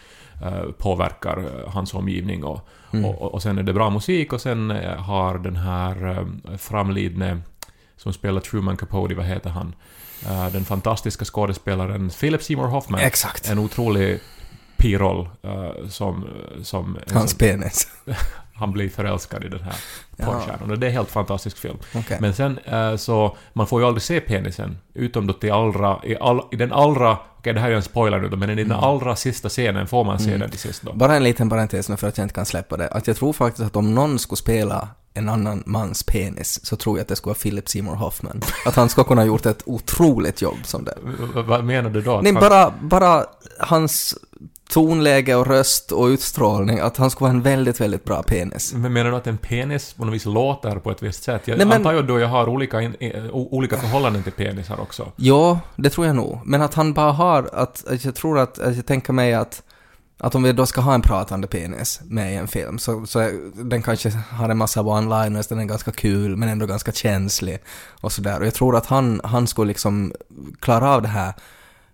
eh, 0.43 0.63
påverkar 0.79 1.39
eh, 1.39 1.71
hans 1.73 1.95
omgivning. 1.95 2.45
Och, 2.45 2.69
Mm. 2.93 3.05
och, 3.05 3.35
och 3.35 3.43
sen 3.43 3.59
är 3.59 3.63
det 3.63 3.73
bra 3.73 3.91
musik 3.91 4.33
och 4.33 4.41
sen 4.41 4.71
har 4.99 5.39
den 5.39 5.57
här 5.57 6.27
framlidne 6.59 7.41
som 7.97 8.13
spelar 8.13 8.41
Truman 8.41 8.77
Capote, 8.77 9.15
vad 9.15 9.27
heter 9.27 9.51
han? 9.51 9.75
Den 10.53 10.65
fantastiska 10.65 11.25
skådespelaren 11.25 12.11
Philip 12.11 12.43
Seymour 12.43 12.67
Hoffman. 12.67 13.01
Exakt. 13.01 13.49
En 13.51 13.59
otrolig 13.59 14.21
piroll 14.79 15.29
eh, 15.43 15.89
som, 15.89 16.25
som 16.63 16.99
Hans 17.13 17.31
som, 17.31 17.39
penis. 17.39 17.89
han 18.55 18.73
blir 18.73 18.89
förälskad 18.89 19.45
i 19.45 19.49
den 19.49 19.61
här 19.63 19.75
porrstjärnan. 20.17 20.71
Och 20.71 20.79
det 20.79 20.87
är 20.87 20.89
en 20.89 20.95
helt 20.95 21.11
fantastisk 21.11 21.57
film. 21.59 21.77
Okej. 21.95 22.19
Men 22.21 22.35
sen 22.35 22.59
eh, 22.59 22.97
så, 22.97 23.37
man 23.53 23.67
får 23.67 23.81
ju 23.81 23.87
aldrig 23.87 24.03
se 24.03 24.21
penisen, 24.21 24.79
utom 24.95 25.27
då 25.27 25.33
till 25.33 25.53
allra, 25.53 26.01
i, 26.05 26.17
all, 26.17 26.43
i 26.53 26.57
den 26.57 26.73
allra, 26.73 27.19
okej 27.39 27.53
det 27.53 27.61
här 27.61 27.67
är 27.67 27.71
ju 27.71 27.77
en 27.77 27.83
spoiler 27.83 28.19
nu 28.19 28.29
då, 28.29 28.37
men 28.37 28.51
i 28.51 28.65
den 28.65 28.73
allra 28.73 29.17
sista 29.17 29.49
scenen 29.49 29.87
får 29.87 30.05
man 30.05 30.19
se 30.19 30.29
Mm. 30.29 30.41
den 30.41 30.51
till 30.51 30.59
sist 30.59 30.83
då. 30.83 30.93
Bara 30.93 31.17
en 31.17 31.25
liten 31.25 31.51
parentes 31.51 31.89
nu 31.89 31.97
för 31.97 32.09
att 32.09 32.19
jag 32.19 32.25
inte 32.25 32.35
kan 32.35 32.47
släppa 32.47 32.77
det. 32.77 32.89
Att 32.89 33.07
jag 33.07 33.17
tror 33.17 33.33
faktiskt 33.33 33.67
att 33.67 33.77
om 33.77 33.95
någon 33.95 34.19
skulle 34.19 34.37
spela 34.37 34.89
en 35.15 35.29
annan 35.29 35.63
mans 35.67 36.03
penis 36.03 36.67
så 36.67 36.77
tror 36.77 36.99
jag 36.99 37.03
att 37.03 37.09
det 37.09 37.17
skulle 37.17 37.31
vara 37.31 37.39
Philip 37.39 37.69
Seymour 37.69 37.95
Hoffman. 37.95 38.41
Att 38.67 38.75
han 38.75 38.89
skulle 38.89 39.05
kunna 39.05 39.21
ha 39.21 39.27
gjort 39.27 39.47
ett 39.47 39.63
otroligt 39.67 40.43
jobb 40.43 40.59
som 40.65 40.85
det. 40.85 40.95
Vad 41.35 41.65
menar 41.65 41.91
du 41.91 42.01
då? 42.03 42.21
Nej, 42.23 42.33
bara, 42.33 42.75
bara 42.81 43.25
hans 43.61 44.19
tonläge 44.69 45.35
och 45.35 45.47
röst 45.47 45.93
och 45.93 46.07
utstrålning, 46.07 46.79
att 46.79 46.97
han 46.97 47.11
skulle 47.11 47.27
vara 47.29 47.37
en 47.37 47.43
väldigt, 47.43 47.81
väldigt 47.81 48.05
bra 48.05 48.23
penis. 48.23 48.75
Men 48.75 48.93
menar 48.93 49.11
du 49.11 49.17
att 49.17 49.27
en 49.27 49.39
penis 49.39 49.93
på 49.93 50.05
något 50.05 50.15
vis 50.15 50.25
låter 50.25 50.79
på 50.79 50.91
ett 50.91 51.03
visst 51.03 51.23
sätt? 51.23 51.43
Jag 51.45 51.59
Nej, 51.59 51.67
men- 51.67 51.77
antar 51.77 51.93
ju 51.93 52.03
då 52.03 52.21
jag 52.21 52.29
har 52.29 52.49
olika, 52.49 52.81
in, 52.83 52.97
olika 53.33 53.77
förhållanden 53.77 54.23
till 54.23 54.33
penisar 54.33 54.81
också. 54.81 55.13
Ja, 55.17 55.61
det 55.77 55.91
tror 55.91 56.07
jag 56.07 56.17
nog. 56.17 56.41
Men 56.45 56.63
att 56.63 56.75
han 56.75 56.93
bara 56.93 57.13
har, 57.13 57.51
att, 57.53 57.87
att 57.87 58.05
jag 58.05 58.15
tror 58.15 58.39
att, 58.39 58.59
att 58.59 58.77
jag 58.77 58.87
tänker 58.87 59.13
mig 59.13 59.35
att 59.35 59.63
att 60.21 60.35
om 60.35 60.43
vi 60.43 60.53
då 60.53 60.67
ska 60.67 60.81
ha 60.81 60.95
en 60.95 61.03
pratande 61.03 61.47
penis 61.47 62.01
med 62.05 62.33
i 62.33 62.37
en 62.37 62.49
film 62.49 62.79
så, 62.79 63.07
så 63.07 63.31
den 63.55 63.83
kanske 63.83 64.11
har 64.31 64.49
en 64.49 64.59
massa 64.59 64.81
one-liners, 64.83 65.49
den 65.49 65.59
är 65.59 65.65
ganska 65.65 65.93
kul 65.93 66.37
men 66.37 66.49
ändå 66.49 66.67
ganska 66.67 66.93
känslig 66.93 67.59
och 68.01 68.13
sådär. 68.13 68.41
Och 68.41 68.47
jag 68.47 68.55
tror 68.55 68.77
att 68.77 68.87
han, 68.87 69.21
han 69.25 69.47
skulle 69.47 69.69
liksom 69.69 70.13
klara 70.61 70.91
av 70.91 71.03
det 71.03 71.09
här 71.09 71.33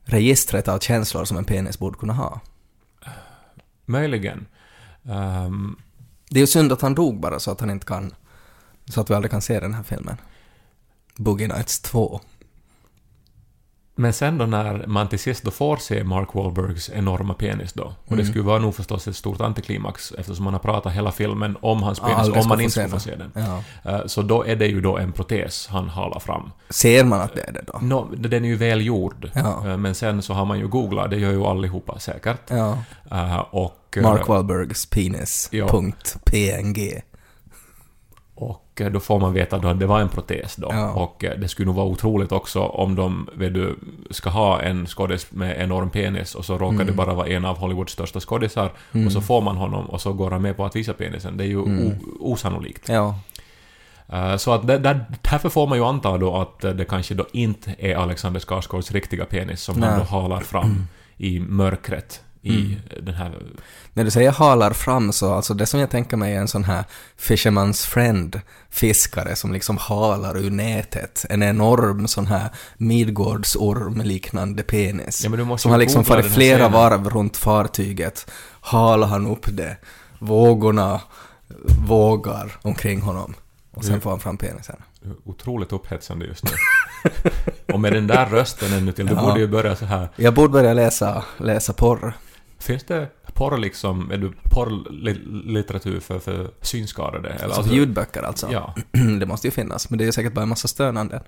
registret 0.05 0.69
av 0.69 0.79
känslor 0.79 1.25
som 1.25 1.37
en 1.37 1.45
penis 1.45 1.79
borde 1.79 1.99
kunna 1.99 2.13
ha. 2.13 2.41
Möjligen. 3.85 4.47
Um, 5.03 5.77
Det 6.31 6.39
är 6.39 6.41
ju 6.41 6.47
synd 6.47 6.73
att 6.73 6.81
han 6.83 6.95
dog 6.95 7.21
bara 7.21 7.41
så 7.41 7.51
att 7.51 7.61
han 7.61 7.71
inte 7.71 7.87
kan, 7.87 8.15
så 8.87 9.01
att 9.01 9.11
vi 9.11 9.15
aldrig 9.15 9.31
kan 9.31 9.43
se 9.43 9.61
den 9.61 9.75
här 9.75 9.83
filmen. 9.83 10.17
Boogie 11.17 11.49
Nights 11.49 11.81
2 11.81 12.21
men 13.97 14.13
sen 14.13 14.39
då 14.39 14.47
när 14.47 14.85
man 14.87 15.09
till 15.09 15.19
sist 15.19 15.45
då 15.45 15.51
får 15.51 15.77
se 15.77 16.05
Mark 16.05 16.35
Wahlbergs 16.35 16.91
enorma 16.95 17.35
penis 17.35 17.73
då, 17.73 17.83
och 17.85 17.95
det 18.09 18.15
Mm. 18.15 18.27
skulle 18.27 18.45
vara 18.45 18.59
nog 18.59 18.75
förstås 18.75 19.09
ett 19.09 19.17
stort 19.17 19.41
antiklimax 19.41 20.13
eftersom 20.19 20.45
man 20.45 20.53
har 20.55 20.61
pratat 20.61 20.93
hela 20.93 21.13
filmen 21.13 21.57
om 21.61 21.83
hans 21.83 22.01
penis, 22.01 22.17
aldrig 22.17 22.43
om 22.43 22.49
man 22.49 22.61
inte 22.61 22.71
skulle 22.73 22.89
få 22.89 22.99
se 23.01 23.15
den. 23.17 23.33
Ja. 23.35 23.63
Eh, 23.93 24.07
Så 24.07 24.23
då 24.23 24.47
är 24.47 24.57
det 24.57 24.67
ju 24.67 24.81
då 24.81 24.99
en 24.99 25.13
protes 25.13 25.67
han 25.71 25.89
halar 25.89 26.21
fram. 26.21 26.51
Ser 26.71 27.05
man 27.05 27.21
att 27.21 27.35
det 27.35 27.43
är 27.43 27.53
det 27.53 27.65
då? 27.67 27.79
Nå, 27.83 28.09
den 28.17 28.45
är 28.45 28.49
ju 28.49 28.57
väl 28.57 28.87
gjord, 28.87 29.31
Ja. 29.35 29.69
Eh, 29.71 29.77
men 29.77 29.95
sen 29.95 30.23
så 30.23 30.35
har 30.35 30.45
man 30.45 30.59
ju 30.59 30.69
googlat, 30.69 31.11
det 31.11 31.17
gör 31.17 31.31
ju 31.33 31.45
allihopa 31.45 31.99
säkert. 31.99 32.41
Ja. 32.51 32.79
Eh, 33.11 33.39
Och, 33.39 33.81
Mark 34.03 34.29
Wahlbergs 34.29 34.87
penis. 34.87 35.49
Ja. 35.53 35.83
PNG. 36.25 37.03
Och 38.35 38.81
eh, 38.81 38.91
då 38.91 39.01
får 39.01 39.21
man 39.21 39.33
veta 39.33 39.57
att 39.57 39.81
det 39.81 39.87
var 39.87 40.01
en 40.01 40.09
protes 40.09 40.57
då. 40.57 40.69
Ja. 40.71 40.93
Och 40.93 41.25
eh, 41.25 41.39
det 41.39 41.49
skulle 41.49 41.67
nog 41.67 41.75
vara 41.75 41.87
otroligt 41.87 42.33
också 42.33 42.61
om 42.63 42.95
de, 42.95 43.29
vet 43.35 43.55
du, 43.55 43.77
ska 44.11 44.31
ha 44.31 44.61
en 44.63 44.87
skådis 44.87 45.33
med 45.33 45.61
enorm 45.61 45.91
penis 45.91 46.35
och 46.35 46.45
så 46.45 46.59
råkar 46.59 46.75
Mm. 46.75 46.87
det 46.87 46.93
bara 46.93 47.15
vara 47.15 47.27
en 47.29 47.45
av 47.45 47.59
Hollywoods 47.59 47.93
största 47.93 48.21
skådisar 48.21 48.73
och 49.07 49.13
så 49.13 49.21
får 49.21 49.41
man 49.41 49.57
honom 49.57 49.87
och 49.91 50.01
så 50.01 50.13
går 50.13 50.31
han 50.31 50.43
med 50.43 50.57
på 50.57 50.65
att 50.65 50.77
visa 50.77 50.93
penisen. 50.93 51.37
Det 51.37 51.45
är 51.45 51.49
ju 51.49 51.63
Mm. 51.65 51.93
osannolikt. 52.21 52.89
Ja. 52.89 53.19
Eh, 54.09 54.37
Så 54.37 54.53
att 54.53 54.67
där, 54.67 54.79
därför 55.23 55.49
får 55.49 55.67
man 55.67 55.79
ju 55.79 55.85
anta 55.85 56.19
då 56.19 56.37
att 56.37 56.61
det 56.61 56.85
kanske 56.89 57.15
då 57.15 57.27
inte 57.33 57.75
är 57.79 57.97
Alexander 57.97 58.41
Skarsgårds 58.41 58.93
riktiga 58.93 59.25
penis 59.25 59.61
som 59.63 59.83
han 59.83 59.91
Nej. 59.91 59.99
då 59.99 60.05
halar 60.05 60.41
fram 60.41 60.87
i 61.17 61.41
mörkret 61.41 62.21
i 62.45 62.57
Mm. 62.57 63.05
den 63.05 63.15
här... 63.15 63.35
När 63.93 64.05
du 64.05 64.11
säger 64.11 64.33
halar 64.33 64.71
fram 64.73 65.13
så, 65.13 65.35
alltså 65.35 65.55
det 65.55 65.67
som 65.67 65.81
jag 65.81 65.91
tänker 65.91 66.17
mig 66.17 66.35
är 66.35 66.41
en 66.41 66.49
sån 66.49 66.65
här 66.65 66.85
Fisherman's 67.21 67.87
Friend 67.87 68.41
fiskare 68.71 69.37
som 69.37 69.53
liksom 69.53 69.77
halar 69.77 70.37
ur 70.39 70.51
nätet. 70.51 71.25
En 71.31 71.43
enorm 71.43 72.09
sån 72.09 72.27
här 72.27 72.49
Midgårdsorm 72.77 74.01
liknande 74.01 74.63
penis. 74.63 75.25
Ja, 75.25 75.31
men 75.31 75.39
du 75.39 75.45
måste 75.45 75.63
som 75.63 75.71
har 75.71 75.79
liksom 75.79 76.05
farit 76.05 76.27
flera 76.35 76.69
varv 76.69 77.11
runt 77.11 77.37
fartyget. 77.37 78.31
Halar 78.61 79.07
han 79.09 79.27
upp 79.27 79.47
det. 79.57 79.77
Vågorna 80.19 81.01
vågar 81.87 82.53
omkring 82.63 83.01
honom. 83.01 83.35
Och 83.75 83.83
sen 83.85 83.93
Mm. 83.93 84.01
får 84.01 84.11
han 84.11 84.21
fram 84.21 84.37
penisen. 84.37 84.77
Otroligt 85.25 85.73
upphetsande 85.73 86.27
just 86.27 86.45
nu. 86.45 86.51
och 87.75 87.81
med 87.81 87.93
den 87.93 88.07
där 88.07 88.27
rösten 88.27 88.73
ännu 88.73 88.93
till, 88.93 89.07
du 89.07 89.15
Ja. 89.15 89.23
borde 89.23 89.41
ju 89.41 89.49
börja 89.49 89.77
så 89.77 89.85
här. 89.85 90.09
Jag 90.17 90.35
borde 90.35 90.49
börja 90.49 90.75
läsa, 90.75 91.25
läsa 91.39 91.73
porr. 91.73 92.17
Finns 92.65 92.85
det 92.85 93.09
porr 93.35 93.59
liksom, 93.59 94.11
är 94.11 94.17
du 94.17 94.33
porrlitteratur 94.51 96.01
för, 96.01 96.19
för 96.19 96.51
synskadade? 96.61 97.29
Eller, 97.29 97.55
Alltså 97.55 97.75
ljudböcker 97.75 98.23
alltså. 98.23 98.49
Ja. 98.53 98.75
det 99.21 99.27
måste 99.27 99.47
ju 99.47 99.51
finnas, 99.51 99.91
men 99.91 99.99
det 99.99 100.05
är 100.07 100.13
säkert 100.13 100.33
bara 100.33 100.43
en 100.43 100.49
massa 100.49 100.69
stönanden. 100.69 101.21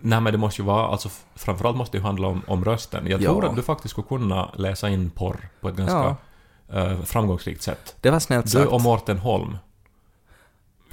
Nej 0.00 0.20
men 0.20 0.32
det 0.32 0.38
måste 0.38 0.62
ju 0.62 0.66
vara, 0.66 0.86
alltså 0.86 1.08
framförallt 1.34 1.76
måste 1.76 1.96
det 1.96 2.00
ju 2.00 2.04
handla 2.04 2.28
om, 2.28 2.42
om 2.46 2.64
rösten. 2.64 3.06
Jag 3.06 3.22
Ja. 3.22 3.30
tror 3.30 3.44
att 3.44 3.56
du 3.56 3.62
faktiskt 3.62 3.92
skulle 3.92 4.06
kunna 4.08 4.50
läsa 4.56 4.88
in 4.88 5.10
porr 5.10 5.48
på 5.60 5.68
ett 5.68 5.76
ganska 5.76 6.16
eh, 6.72 7.00
framgångsrikt 7.02 7.62
sätt. 7.62 7.96
Det 8.00 8.10
var 8.10 8.18
snällt 8.20 8.44
Du 8.44 8.50
sagt. 8.50 8.70
och 8.72 8.80
Mårten 8.80 9.18
Holm. 9.18 9.58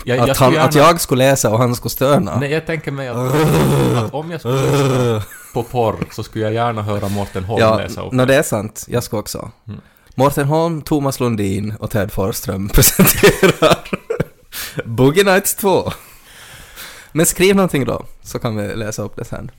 Jag, 0.06 0.30
att, 0.30 0.36
skulle 0.36 0.60
han, 0.60 0.68
att 0.68 0.76
gärna- 0.76 0.88
jag 0.88 1.02
skulle 1.02 1.30
läsa 1.30 1.50
och 1.50 1.58
han 1.58 1.76
skulle 1.76 1.90
stöna. 1.90 2.40
Nej, 2.40 2.52
jag 2.52 2.66
tänker 2.66 2.92
mig 2.92 3.08
att, 3.08 3.18
att 3.18 4.14
om 4.14 4.32
jag 4.32 4.40
skulle 4.40 4.62
lyssna 4.62 5.24
på 5.54 5.64
porr 5.64 5.96
så 6.12 6.24
skulle 6.24 6.44
jag 6.44 6.54
gärna 6.54 6.82
höra 6.82 7.10
Mårten 7.10 7.44
Holm 7.44 7.62
ja, 7.62 7.78
läsa 7.78 8.02
upp 8.02 8.14
no, 8.14 8.26
det 8.26 8.36
är 8.36 8.44
sant. 8.44 8.86
Jag 8.90 9.04
ska 9.04 9.18
också. 9.18 9.52
Mm. 9.68 10.48
Holm, 10.48 10.82
Thomas 10.82 11.20
Lundin 11.20 11.76
och 11.80 11.92
Ted 11.92 12.12
Forsström 12.12 12.70
presenterar 12.74 13.78
Boogie 14.86 15.24
Nights 15.24 15.56
2. 15.56 15.92
Men 17.12 17.26
skriv 17.26 17.56
någonting 17.56 17.86
då, 17.86 18.06
så 18.24 18.40
kan 18.40 18.56
vi 18.56 18.76
läsa 18.76 19.02
upp 19.02 19.16
det 19.16 19.26
sen. 19.26 19.52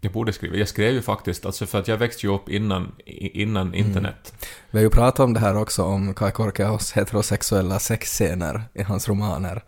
Jag 0.00 0.12
borde 0.12 0.32
skriva. 0.32 0.56
Jag 0.56 0.68
skrev 0.68 0.92
ju 0.94 1.02
faktiskt, 1.02 1.46
alltså 1.46 1.66
för 1.66 1.78
att 1.80 1.88
jag 1.88 1.96
växte 1.96 2.26
ju 2.26 2.34
upp 2.34 2.48
innan, 2.48 2.92
innan 3.06 3.66
Mm. 3.66 3.74
internet. 3.86 4.32
Vi 4.70 4.78
har 4.78 4.82
ju 4.82 4.90
pratat 4.90 5.20
om 5.20 5.34
det 5.34 5.40
här 5.40 5.56
också, 5.56 5.82
om 5.84 6.14
Kai 6.14 6.32
Korkeaus 6.32 6.92
heterosexuella 6.92 7.78
sexscener 7.78 8.62
i 8.74 8.82
hans 8.82 9.08
romaner. 9.08 9.64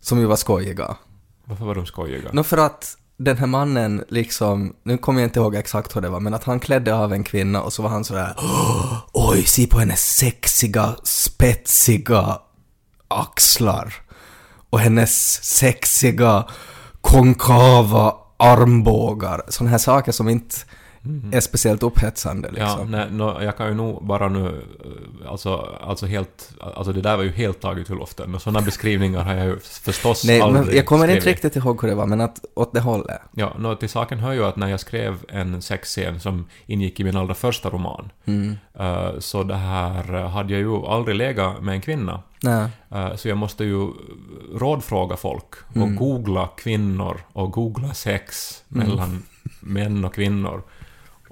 Som 0.00 0.18
ju 0.18 0.26
var 0.26 0.36
skojiga. 0.36 0.96
Varför 1.44 1.64
var 1.64 1.74
de 1.74 1.86
skojiga? 1.86 2.30
Nå 2.32 2.42
för 2.44 2.58
att 2.58 2.96
den 3.16 3.36
här 3.38 3.46
mannen 3.46 4.04
liksom, 4.08 4.76
nu 4.82 4.98
kommer 4.98 5.20
jag 5.20 5.26
inte 5.28 5.38
ihåg 5.40 5.54
exakt 5.54 5.96
hur 5.96 6.00
det 6.00 6.08
var, 6.08 6.20
men 6.20 6.34
att 6.34 6.44
han 6.44 6.60
klädde 6.60 6.94
av 6.94 7.12
en 7.12 7.24
kvinna 7.24 7.62
och 7.62 7.72
så 7.72 7.82
var 7.82 7.90
han 7.90 8.04
sådär 8.04 8.34
"Åh, 8.38 8.98
Oj, 9.12 9.42
se 9.42 9.66
på 9.66 9.78
hennes 9.78 10.16
sexiga, 10.16 10.94
spetsiga 11.02 12.38
axlar. 13.08 13.94
Och 14.70 14.80
hennes 14.80 15.44
sexiga, 15.44 16.44
konkava 17.00 18.14
armbågar. 18.36 19.42
Sådana 19.48 19.70
här 19.70 19.78
saker 19.78 20.12
som 20.12 20.28
inte 20.28 20.56
är 21.32 21.40
speciellt 21.40 21.82
upphetsande 21.82 22.50
Ja, 22.56 22.64
liksom. 22.66 22.90
nej, 22.90 23.06
nå, 23.10 23.42
jag 23.42 23.56
kan 23.56 23.68
ju 23.68 23.74
nog 23.74 24.04
bara 24.06 24.28
nu, 24.28 24.46
eh, 24.46 25.30
alltså, 25.30 25.56
alltså 25.80 26.06
helt, 26.06 26.52
alltså 26.60 26.92
det 26.92 27.00
där 27.00 27.16
var 27.16 27.24
ju 27.24 27.30
helt 27.32 27.60
taget 27.60 27.90
ur 27.90 27.94
luften. 27.96 28.34
Och 28.34 28.42
sådana 28.42 28.60
beskrivningar 28.60 29.22
har 29.24 29.34
jag 29.34 29.46
ju 29.46 29.58
förstås 29.58 30.24
Nej, 30.24 30.40
aldrig 30.40 30.66
men 30.66 30.76
jag 30.76 30.86
kommer 30.86 31.08
inte 31.08 31.20
skrivit. 31.20 31.44
riktigt 31.44 31.56
ihåg 31.64 31.82
hur 31.82 31.88
det 31.88 31.94
var, 31.94 32.06
men 32.06 32.20
att 32.20 32.44
åt 32.54 32.74
det 32.74 32.80
hållet. 32.80 33.20
Ja, 33.34 33.52
nå, 33.58 33.74
till 33.74 33.88
saken 33.88 34.18
hör 34.18 34.32
ju 34.32 34.44
att 34.44 34.56
när 34.56 34.68
jag 34.68 34.80
skrev 34.80 35.16
en 35.28 35.62
sexscen 35.62 36.20
som 36.20 36.46
ingick 36.66 37.00
i 37.00 37.04
min 37.04 37.16
allra 37.16 37.34
första 37.34 37.70
roman, 37.70 38.10
Mm. 38.24 38.56
eh, 38.78 39.10
så 39.18 39.42
det 39.42 39.54
här 39.54 40.14
eh, 40.14 40.28
hade 40.28 40.52
jag 40.52 40.60
ju 40.60 40.86
aldrig 40.86 41.16
legat 41.16 41.62
med 41.62 41.74
en 41.74 41.80
kvinna. 41.80 42.20
Nej. 42.42 42.68
Så 43.16 43.28
jag 43.28 43.38
måste 43.38 43.64
ju 43.64 43.88
rådfråga 44.54 45.16
folk 45.16 45.54
och 45.68 45.76
Mm. 45.76 45.96
googla 45.96 46.48
kvinnor 46.56 47.20
och 47.32 47.50
googla 47.52 47.94
sex 47.94 48.54
mellan 48.68 49.22
män 49.60 50.04
och 50.04 50.14
kvinnor. 50.14 50.62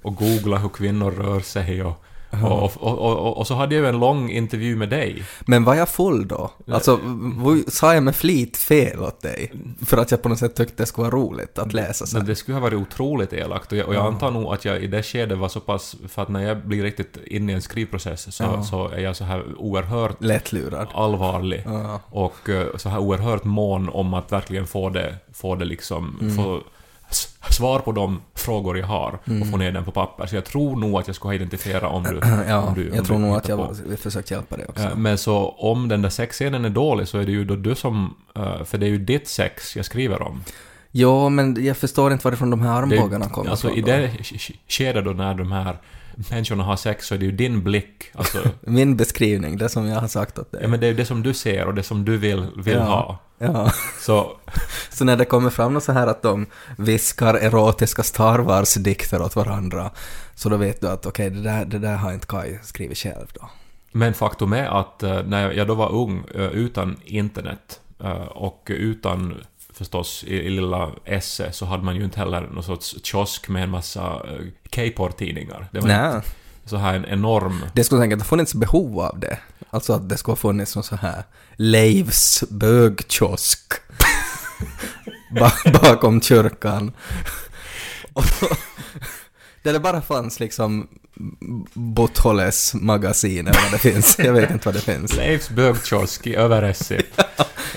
Och 0.04 0.16
googla 0.16 0.58
hur 0.58 0.68
kvinnor 0.68 1.10
rör 1.10 1.40
sig 1.40 1.82
och, 1.82 2.04
och, 2.42 2.72
och, 2.76 2.98
och, 2.98 3.36
och, 3.38 3.46
så 3.46 3.54
hade 3.54 3.74
jag 3.74 3.82
ju 3.82 3.88
en 3.88 3.98
lång 4.00 4.30
intervju 4.30 4.76
med 4.76 4.88
dig. 4.90 5.22
Men 5.46 5.64
var 5.64 5.74
jag 5.74 5.88
full 5.88 6.28
då? 6.28 6.50
Alltså, 6.72 7.00
sa 7.68 7.94
jag 7.94 8.02
med 8.02 8.16
flit 8.16 8.56
fel 8.56 9.00
åt 9.00 9.20
dig? 9.22 9.52
För 9.86 9.96
att 9.96 10.10
jag 10.10 10.22
på 10.22 10.28
något 10.28 10.38
sätt 10.38 10.54
tyckte 10.56 10.82
det 10.82 10.86
skulle 10.86 11.10
vara 11.10 11.16
roligt 11.22 11.58
att 11.58 11.72
läsa 11.72 12.06
så. 12.06 12.16
Men 12.16 12.26
det 12.26 12.34
skulle 12.36 12.54
ha 12.56 12.62
varit 12.62 12.74
otroligt 12.80 13.32
elakt 13.32 13.72
och 13.72 13.78
jag, 13.78 13.88
och 13.88 13.94
jag 13.94 14.06
antar 14.06 14.30
nog 14.30 14.54
att 14.54 14.64
jag 14.64 14.82
i 14.82 14.86
det 14.86 15.02
skedet 15.02 15.38
var 15.38 15.48
så 15.48 15.60
pass, 15.60 15.96
för 16.08 16.22
att 16.22 16.28
när 16.28 16.40
jag 16.40 16.66
blir 16.66 16.82
riktigt 16.82 17.16
inne 17.26 17.52
i 17.52 17.54
en 17.54 17.62
skrivprocess 17.62 18.34
så, 18.36 18.62
så 18.62 18.88
är 18.88 19.00
jag 19.00 19.16
så 19.16 19.24
här 19.24 19.44
oerhört 19.58 20.16
Lättlurad. 20.22 20.88
allvarlig 20.94 21.62
Ja. 21.66 22.00
och 22.10 22.48
eh, 22.48 22.66
så 22.76 22.88
här 22.88 22.98
oerhört 22.98 23.44
mån 23.44 23.88
om 23.88 24.14
att 24.14 24.32
verkligen 24.32 24.66
få 24.66 24.88
det, 24.88 25.14
få 25.32 25.54
det 25.54 25.64
liksom, 25.64 26.18
Mm. 26.20 26.36
få 26.36 26.60
svar 27.50 27.78
på 27.78 27.92
de 27.92 28.20
frågor 28.34 28.78
jag 28.78 28.86
har 28.86 29.18
och 29.42 29.46
få 29.50 29.56
ner 29.56 29.72
den 29.72 29.84
på 29.84 29.90
papper. 29.90 30.26
Så 30.26 30.34
jag 30.34 30.44
tror 30.44 30.76
nog 30.76 30.94
att 31.00 31.06
jag 31.06 31.16
skulle 31.16 31.28
ha 31.28 31.34
identifierat 31.34 31.92
om 31.92 32.02
du... 32.02 32.20
Ja, 32.48 32.60
om 32.62 32.74
du 32.74 32.90
om 32.90 32.96
jag 32.96 33.06
tror 33.06 33.18
nog 33.18 33.36
att 33.36 33.48
jag 33.48 33.56
var- 33.56 33.96
försökt 33.96 34.30
hjälpa 34.30 34.56
dig 34.56 34.66
också. 34.68 34.88
Men 34.96 35.18
så 35.18 35.48
om 35.48 35.88
den 35.88 36.02
där 36.02 36.10
sexscenen 36.10 36.64
är 36.64 36.70
dålig 36.70 37.08
så 37.08 37.18
är 37.18 37.24
det 37.24 37.32
ju 37.32 37.44
då 37.44 37.56
du 37.56 37.74
som... 37.74 38.14
eh, 38.36 38.64
För 38.64 38.78
det 38.78 38.86
är 38.86 38.90
ju 38.90 38.98
ditt 38.98 39.28
sex 39.28 39.76
jag 39.76 39.84
skriver 39.84 40.22
om. 40.22 40.44
Ja, 40.90 41.28
men 41.28 41.64
jag 41.64 41.76
förstår 41.76 42.12
inte 42.12 42.24
varifrån 42.24 42.50
de 42.50 42.60
här 42.60 42.82
armbågarna 42.82 43.28
kommer 43.28 43.50
Alltså 43.50 43.70
i 43.70 43.80
det 43.80 44.06
sk- 44.08 44.34
sk- 44.34 44.56
skedet 44.68 45.04
då 45.04 45.10
när 45.10 45.34
de 45.34 45.52
här 45.52 45.78
människorna 46.30 46.64
har 46.64 46.76
sex 46.76 47.06
så 47.06 47.14
är 47.14 47.18
det 47.18 47.24
ju 47.24 47.32
din 47.32 47.62
blick. 47.64 48.04
Alltså, 48.14 48.38
Min 48.60 48.96
beskrivning, 48.96 49.58
det 49.58 49.68
som 49.68 49.86
jag 49.86 50.00
har 50.00 50.08
sagt 50.08 50.38
åt 50.38 50.52
dig. 50.52 50.60
ja 50.62 50.68
men 50.68 50.80
det 50.80 50.86
är 50.86 50.90
ju 50.90 50.96
det 50.96 51.04
som 51.04 51.22
du 51.22 51.34
ser 51.34 51.66
och 51.66 51.74
det 51.74 51.82
som 51.82 52.04
du 52.04 52.16
vill, 52.16 52.46
vill 52.56 52.74
Ja. 52.74 52.80
ha. 52.84 53.18
Ja. 53.52 53.70
Så 54.00 54.36
Så 54.90 55.04
när 55.04 55.16
det 55.16 55.24
kommer 55.24 55.50
fram 55.50 55.74
något 55.74 55.84
så 55.84 55.92
här 55.92 56.06
att 56.06 56.22
de 56.22 56.46
viskar 56.78 57.34
erotiska 57.34 58.02
Star 58.02 58.38
Wars-dikter 58.38 59.22
åt 59.22 59.36
varandra, 59.36 59.90
så 60.34 60.48
då 60.48 60.56
vet 60.56 60.80
du 60.80 60.88
att 60.88 61.06
okej, 61.06 61.30
det, 61.30 61.40
där, 61.40 61.64
det 61.64 61.78
där 61.78 61.96
har 61.96 62.12
inte 62.12 62.26
Kai 62.26 62.58
skrivit 62.62 62.98
själv 62.98 63.26
då. 63.34 63.50
Men 63.92 64.14
faktum 64.14 64.52
är 64.52 64.80
att 64.80 65.02
eh, 65.02 65.22
när 65.22 65.52
jag 65.52 65.66
då 65.66 65.74
var 65.74 65.92
ung, 65.92 66.24
eh, 66.34 66.46
utan 66.46 66.96
internet 67.04 67.80
eh, 68.04 68.26
och 68.26 68.66
utan 68.70 69.34
förstås 69.72 70.24
i, 70.24 70.34
i 70.34 70.50
lilla 70.50 70.90
Esse 71.04 71.52
så 71.52 71.66
hade 71.66 71.82
man 71.82 71.96
ju 71.96 72.04
inte 72.04 72.18
heller 72.18 72.40
någon 72.40 72.64
sorts 72.64 72.96
kiosk 73.02 73.48
med 73.48 73.62
en 73.62 73.70
massa 73.70 74.22
K-porr-tidningar. 74.74 75.68
Det 75.72 75.80
var 75.80 75.88
inte 75.88 76.28
så 76.66 76.76
här 76.76 76.94
en 76.94 77.04
enorm... 77.04 77.64
det 77.74 77.84
skulle 77.84 78.00
tänka 78.00 78.14
att 78.16 78.20
det 78.20 78.26
funnits 78.26 78.54
behov 78.54 79.00
av 79.00 79.18
det. 79.20 79.38
Alltså 79.70 79.92
att 79.92 80.08
det 80.08 80.16
skulle 80.16 80.32
ha 80.32 80.36
funnits 80.36 80.74
någon 80.74 80.84
så 80.84 80.96
här 80.96 81.22
Leifs 81.56 82.44
bögkiosk 82.50 83.72
ba- 85.40 85.70
bakom 85.82 86.20
kyrkan. 86.20 86.92
Där 89.62 89.72
det 89.72 89.80
bara 89.80 90.00
fanns 90.02 90.40
liksom 90.40 90.88
Bottholles 91.74 92.74
magasin 92.74 93.46
eller 93.46 93.62
vad 93.62 93.72
det 93.72 93.78
finns. 93.78 94.18
Jag 94.18 94.32
vet 94.32 94.50
inte 94.50 94.68
vad 94.68 94.74
det 94.74 94.80
finns. 94.80 95.16
Leifs 95.16 95.50
bögkiosk 95.50 96.26
i 96.26 96.34
Överessi. 96.36 97.00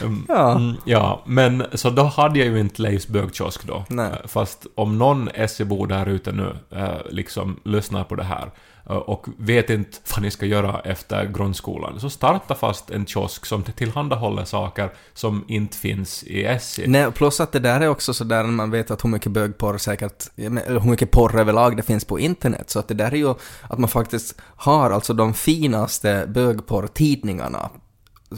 Mm, 0.01 0.25
Ja. 0.27 0.51
mm, 0.55 0.75
ja, 0.85 1.23
men 1.27 1.63
så 1.73 1.89
då 1.89 2.03
hade 2.03 2.39
jag 2.39 2.47
ju 2.47 2.59
inte 2.59 2.81
Leifs 2.81 3.07
bögkiosk 3.07 3.63
då. 3.67 3.85
Nej. 3.89 4.11
Fast 4.25 4.65
om 4.75 4.97
någon 4.97 5.29
SE-bo 5.49 5.85
där 5.85 6.05
ute 6.05 6.31
nu 6.31 6.55
eh, 6.75 6.97
liksom 7.09 7.59
lyssnar 7.65 8.03
på 8.03 8.15
det 8.15 8.23
här 8.23 8.51
Eh, 8.89 8.95
och 8.95 9.25
vet 9.37 9.69
inte 9.69 9.97
vad 10.11 10.21
ni 10.21 10.31
ska 10.31 10.45
göra 10.45 10.79
efter 10.79 11.25
grundskolan, 11.25 11.99
så 11.99 12.09
starta 12.09 12.55
fast 12.55 12.89
en 12.89 13.05
kiosk 13.05 13.45
som 13.45 13.63
tillhandahåller 13.63 14.45
saker 14.45 14.93
som 15.13 15.45
inte 15.47 15.77
finns 15.77 16.23
i 16.23 16.57
SE. 16.61 16.87
Nej, 16.87 17.11
plus 17.11 17.39
att 17.39 17.51
det 17.51 17.59
där 17.59 17.81
är 17.81 17.87
också 17.87 18.13
sådär 18.13 18.43
när 18.43 18.51
man 18.51 18.71
vet 18.71 18.91
att 18.91 19.03
hur 19.03 19.09
mycket 19.09 19.31
bögporr 19.31 19.77
säkert, 19.77 20.23
eller 20.35 20.79
hur 20.79 20.89
mycket 20.89 21.11
porr 21.11 21.39
överlag 21.39 21.77
det 21.77 21.83
finns 21.83 22.05
på 22.05 22.19
internet, 22.19 22.69
så 22.69 22.79
att 22.79 22.87
det 22.87 22.93
där 22.93 23.11
är 23.11 23.17
ju 23.17 23.33
att 23.69 23.79
man 23.79 23.89
faktiskt 23.89 24.35
har 24.41 24.91
alltså 24.91 25.13
de 25.13 25.33
finaste 25.33 26.25
bögporrtidningarna 26.27 27.69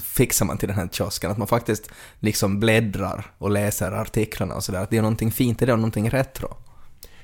fixar 0.03 0.45
man 0.45 0.57
till 0.57 0.67
den 0.67 0.77
här 0.77 0.87
kiosken, 0.91 1.31
att 1.31 1.37
man 1.37 1.47
faktiskt 1.47 1.89
liksom 2.19 2.59
bläddrar 2.59 3.25
och 3.37 3.51
läser 3.51 3.91
artiklarna 3.91 4.55
och 4.55 4.63
sådär, 4.63 4.79
att 4.83 4.89
det 4.89 4.97
är 4.97 5.01
någonting 5.01 5.31
fint 5.31 5.61
i 5.61 5.65
det 5.65 5.73
och 5.73 5.79
någonting 5.79 6.09
retro. 6.09 6.57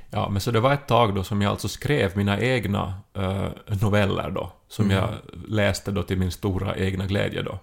Ja, 0.09 0.29
men 0.29 0.41
så 0.41 0.51
det 0.51 0.59
var 0.59 0.74
ett 0.74 0.88
tag 0.88 1.15
då 1.15 1.24
som 1.24 1.41
jag 1.41 1.51
alltså 1.51 1.67
skrev 1.67 2.17
mina 2.17 2.39
egna 2.39 2.93
eh, 3.17 3.45
noveller 3.81 4.29
då, 4.31 4.51
som 4.67 4.85
Mm. 4.85 4.97
jag 4.97 5.09
läste 5.47 5.91
då 5.91 6.03
till 6.03 6.17
min 6.17 6.31
stora 6.31 6.75
egna 6.75 7.05
glädje 7.05 7.41
då. 7.41 7.59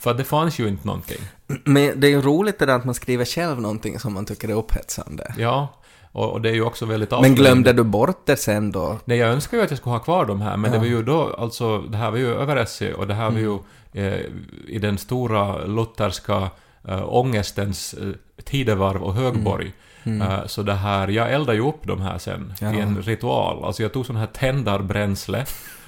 För 0.00 0.10
att 0.10 0.18
det 0.18 0.24
fanns 0.24 0.58
ju 0.58 0.68
inte 0.68 0.86
någonting. 0.86 1.18
Men 1.64 2.00
det 2.00 2.06
är 2.06 2.10
ju 2.10 2.20
roligt 2.22 2.58
det 2.58 2.66
där 2.66 2.76
att 2.76 2.84
man 2.84 2.94
skriver 2.94 3.24
själv 3.24 3.60
någonting 3.60 3.98
som 3.98 4.14
man 4.14 4.24
tycker 4.26 4.48
är 4.48 4.52
upphetsande. 4.54 5.34
Ja, 5.38 5.68
och, 6.12 6.32
och 6.32 6.40
det 6.40 6.48
är 6.48 6.54
ju 6.54 6.62
också 6.62 6.86
väldigt 6.86 7.10
Men 7.10 7.18
avslöjande. 7.18 7.42
glömde 7.42 7.72
du 7.72 7.82
bort 7.82 8.26
det 8.26 8.36
sen 8.36 8.72
då? 8.72 8.98
Nej, 9.04 9.18
jag 9.18 9.30
önskar 9.30 9.56
ju 9.56 9.62
att 9.64 9.70
jag 9.70 9.78
skulle 9.78 9.92
ha 9.94 10.00
kvar 10.00 10.24
de 10.24 10.40
här, 10.40 10.56
men 10.56 10.70
Ja. 10.70 10.72
det 10.74 10.78
var 10.78 10.86
ju 10.86 11.02
då, 11.02 11.34
alltså, 11.38 11.78
det 11.78 11.96
här 11.96 12.10
var 12.10 12.18
ju 12.18 12.34
över 12.34 12.66
och 12.96 13.06
det 13.06 13.14
här 13.14 13.30
var 13.30 13.38
ju 13.38 13.58
eh, 13.92 14.20
i 14.68 14.78
den 14.78 14.98
stora 14.98 15.64
lutherska 15.64 16.50
eh, 16.88 17.14
ångestens 17.14 17.94
eh, 17.94 18.08
tidevarv 18.44 19.02
och 19.02 19.14
högborg. 19.14 19.72
Eh, 20.04 20.46
så 20.46 20.62
det 20.62 20.74
här, 20.74 21.08
jag 21.08 21.32
eldade 21.32 21.58
ju 21.58 21.68
upp 21.68 21.86
de 21.86 22.00
här 22.00 22.18
sen 22.18 22.52
Ja. 22.60 22.72
i 22.74 22.80
en 22.80 23.02
ritual. 23.02 23.64
Alltså 23.64 23.82
jag 23.82 23.92
tog 23.92 24.06
sån 24.06 24.16
här 24.16 24.26
tändarbränsle 24.26 25.44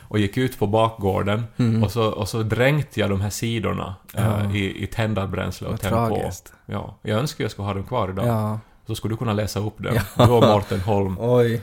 och 0.08 0.18
gick 0.18 0.36
ut 0.36 0.58
på 0.58 0.66
bakgården 0.66 1.44
och, 1.84 1.90
så, 1.92 2.02
och 2.10 2.28
så 2.28 2.42
dränkte 2.42 3.00
jag 3.00 3.10
de 3.10 3.20
här 3.20 3.30
sidorna 3.30 3.94
eh, 4.14 4.25
Ja. 4.44 4.50
i, 4.54 4.82
i 4.82 4.86
tändarbränsle 4.86 5.66
och 5.66 5.72
Vad 5.72 5.80
tände 5.80 6.08
på. 6.08 6.16
tragiskt. 6.16 6.52
Ja, 6.66 6.98
jag 7.02 7.18
önskar 7.18 7.44
jag 7.44 7.50
skulle 7.50 7.66
ha 7.66 7.75
dem 7.75 7.84
kvar 7.84 8.08
idag. 8.08 8.26
Ja. 8.26 8.60
Så 8.86 8.94
skulle 8.94 9.12
du 9.14 9.18
kunna 9.18 9.32
läsa 9.32 9.60
upp 9.60 9.78
dem. 9.78 9.94
Ja. 10.16 10.26
Du 10.26 10.32
och 10.32 10.42
Mårten 10.42 10.80
Holm. 10.80 11.16
Oj. 11.20 11.60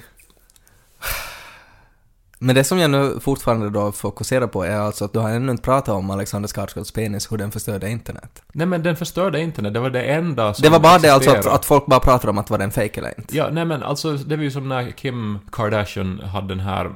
Men 2.43 2.55
det 2.55 2.63
som 2.63 2.77
jag 2.79 2.91
nu 2.91 3.19
fortfarande 3.21 3.69
då 3.69 3.91
fokuserar 3.91 4.47
på 4.47 4.63
är 4.63 4.75
alltså 4.77 5.05
att 5.05 5.13
du 5.13 5.19
har 5.19 5.29
ännu 5.29 5.51
inte 5.51 5.63
pratat 5.63 5.95
om 5.95 6.09
Alexander 6.11 6.47
Skarsgårds 6.49 6.91
penis, 6.91 7.31
hur 7.31 7.37
den 7.37 7.51
förstörde 7.51 7.89
internet. 7.89 8.41
Nej 8.53 8.67
men 8.67 8.83
den 8.83 8.95
förstörde 8.95 9.41
internet, 9.41 9.73
det 9.73 9.79
var 9.79 9.89
det 9.89 10.03
enda 10.03 10.53
som 10.53 10.63
Det 10.63 10.69
var 10.69 10.79
bara 10.79 10.97
det 10.99 11.09
alltså 11.13 11.29
att, 11.29 11.35
existerade. 11.35 11.55
att 11.59 11.65
folk 11.65 11.85
bara 11.85 11.99
pratar 11.99 12.29
om 12.29 12.37
att 12.37 12.49
var 12.49 12.57
den 12.57 12.71
fake 12.71 12.99
eller 12.99 13.13
inte. 13.17 13.37
Ja, 13.37 13.49
nej 13.51 13.65
men 13.65 13.83
alltså 13.83 14.13
det 14.13 14.35
var 14.35 14.43
ju 14.43 14.51
som 14.51 14.69
när 14.69 14.91
Kim 14.91 15.39
Kardashian 15.51 16.19
hade 16.19 16.47
den 16.47 16.59
här... 16.59 16.85
eh, 16.85 16.91